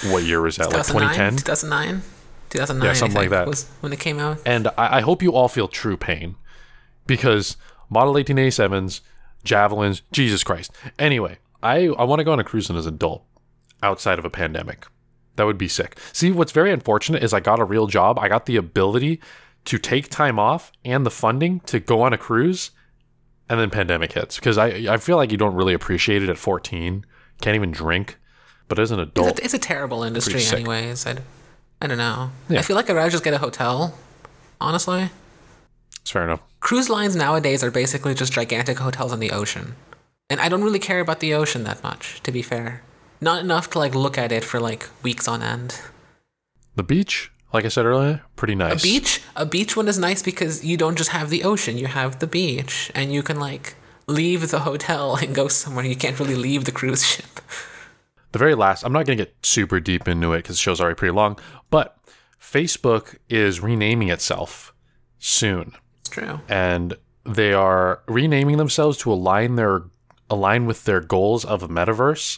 [0.06, 0.72] what year was that?
[0.72, 2.04] Like 2010, 2009,
[2.52, 2.86] 2009.
[2.86, 4.40] Yeah, something like that was when it came out.
[4.46, 6.36] And I, I hope you all feel true pain
[7.08, 7.58] because
[7.90, 9.02] Model 1887s,
[9.44, 10.72] Javelins, Jesus Christ.
[11.00, 13.24] Anyway, I, I want to go on a cruise as an adult
[13.82, 14.86] outside of a pandemic.
[15.36, 15.98] That would be sick.
[16.14, 18.20] See, what's very unfortunate is I got a real job.
[18.20, 19.20] I got the ability
[19.66, 22.70] to take time off and the funding to go on a cruise,
[23.50, 26.38] and then pandemic hits because I I feel like you don't really appreciate it at
[26.38, 27.06] 14.
[27.42, 28.18] Can't even drink,
[28.68, 31.06] but as an adult, it's a, it's a terrible industry, anyways.
[31.06, 31.18] I,
[31.82, 32.32] I don't know.
[32.50, 32.60] Yeah.
[32.60, 33.98] I feel like I'd rather just get a hotel.
[34.60, 35.10] Honestly,
[36.02, 36.42] it's fair enough.
[36.60, 39.76] Cruise lines nowadays are basically just gigantic hotels in the ocean,
[40.30, 42.22] and I don't really care about the ocean that much.
[42.24, 42.82] To be fair,
[43.22, 45.80] not enough to like look at it for like weeks on end.
[46.76, 48.82] The beach, like I said earlier, pretty nice.
[48.82, 51.88] A beach, a beach one is nice because you don't just have the ocean, you
[51.88, 53.76] have the beach, and you can like
[54.08, 55.86] leave the hotel and go somewhere.
[55.86, 57.42] You can't really leave the cruise ship.
[58.34, 60.82] The very last, I'm not going to get super deep into it because the show's
[60.82, 61.40] already pretty long,
[61.70, 61.98] but
[62.42, 64.74] Facebook is renaming itself
[65.18, 65.74] soon.
[66.02, 66.42] It's true.
[66.50, 69.84] And they are renaming themselves to align their
[70.30, 72.38] align with their goals of a metaverse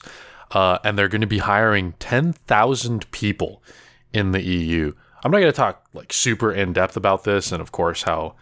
[0.52, 3.64] uh, and they're going to be hiring 10,000 people
[4.14, 4.94] in the EU.
[5.24, 8.36] I'm not going to talk like super in depth about this, and of course how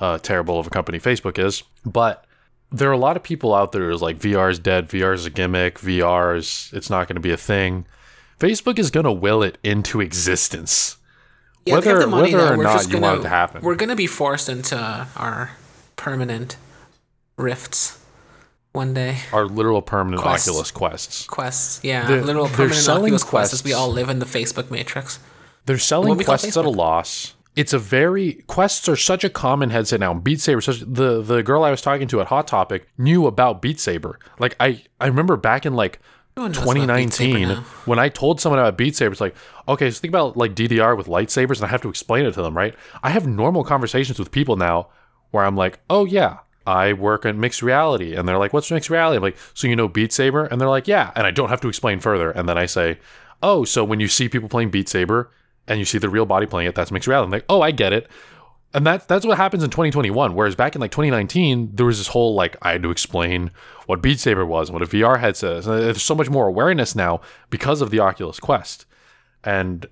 [0.00, 2.24] uh, terrible of a company Facebook is, but
[2.70, 5.26] there are a lot of people out there who's like VR is dead, VR is
[5.26, 7.86] a gimmick, VR is it's not going to be a thing.
[8.38, 10.96] Facebook is going to will it into existence.
[11.64, 13.62] Yeah, whether whether or not you gonna, want it to happen.
[13.62, 15.52] We're going to be forced into our
[15.96, 16.56] permanent
[17.36, 17.98] rifts
[18.78, 19.18] one day.
[19.32, 20.48] Our literal permanent Quest.
[20.48, 21.26] Oculus quests.
[21.26, 22.06] Quests, yeah.
[22.06, 25.18] They're, literal permanent Oculus quests as we all live in the Facebook matrix.
[25.66, 27.34] They're selling quests at a loss.
[27.56, 30.14] It's a very quests are such a common headset now.
[30.14, 33.60] Beat Saber, such the the girl I was talking to at Hot Topic knew about
[33.60, 34.18] Beat Saber.
[34.38, 35.98] Like I I remember back in like
[36.36, 37.48] 2019
[37.84, 39.34] when I told someone about Beat Saber, it's like,
[39.66, 42.42] okay, so think about like DDR with lightsabers, and I have to explain it to
[42.42, 42.76] them, right?
[43.02, 44.88] I have normal conversations with people now
[45.32, 46.38] where I'm like, oh yeah,
[46.68, 48.14] I work in mixed reality.
[48.14, 49.16] And they're like, what's mixed reality?
[49.16, 50.44] I'm like, so you know Beat Saber?
[50.44, 51.12] And they're like, yeah.
[51.16, 52.30] And I don't have to explain further.
[52.30, 52.98] And then I say,
[53.42, 55.30] oh, so when you see people playing Beat Saber
[55.66, 57.24] and you see the real body playing it, that's mixed reality.
[57.24, 58.10] I'm like, oh, I get it.
[58.74, 60.34] And that's that's what happens in 2021.
[60.34, 63.50] Whereas back in like 2019, there was this whole like I had to explain
[63.86, 65.66] what Beat Saber was and what a VR headset is.
[65.66, 68.84] And there's so much more awareness now because of the Oculus Quest.
[69.42, 69.86] And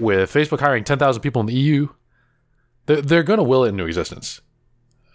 [0.00, 1.88] with Facebook hiring 10,000 people in the EU,
[2.86, 4.40] they're, they're going to will it into existence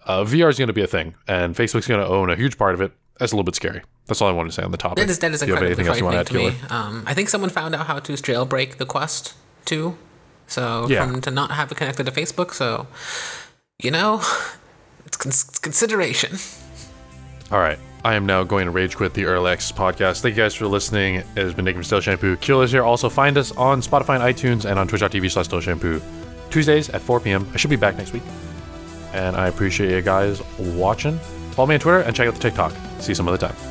[0.06, 2.58] uh, VR is going to be a thing, and Facebook's going to own a huge
[2.58, 2.92] part of it.
[3.20, 3.82] That's a little bit scary.
[4.08, 4.98] That's all I wanted to say on the topic.
[4.98, 6.54] That is, that is you want to, add, to me.
[6.70, 9.36] Um, I think someone found out how to jailbreak the Quest
[9.66, 9.98] too,
[10.48, 11.06] so yeah.
[11.06, 12.52] from, to not have it connected to Facebook.
[12.54, 12.88] So,
[13.82, 14.16] you know,
[15.06, 16.38] it's, cons- it's consideration.
[17.52, 17.78] All right.
[18.04, 20.22] I am now going to rage quit the Early Access podcast.
[20.22, 21.16] Thank you guys for listening.
[21.16, 22.36] It has been Nick from Still Shampoo.
[22.38, 22.84] Kill is here.
[22.84, 26.02] Also, find us on Spotify and iTunes and on twitch.tv slash Still Shampoo.
[26.50, 27.48] Tuesdays at 4 p.m.
[27.54, 28.24] I should be back next week
[29.14, 31.18] and I appreciate you guys watching.
[31.52, 32.74] Follow me on Twitter and check out the TikTok.
[33.00, 33.71] See you some other time.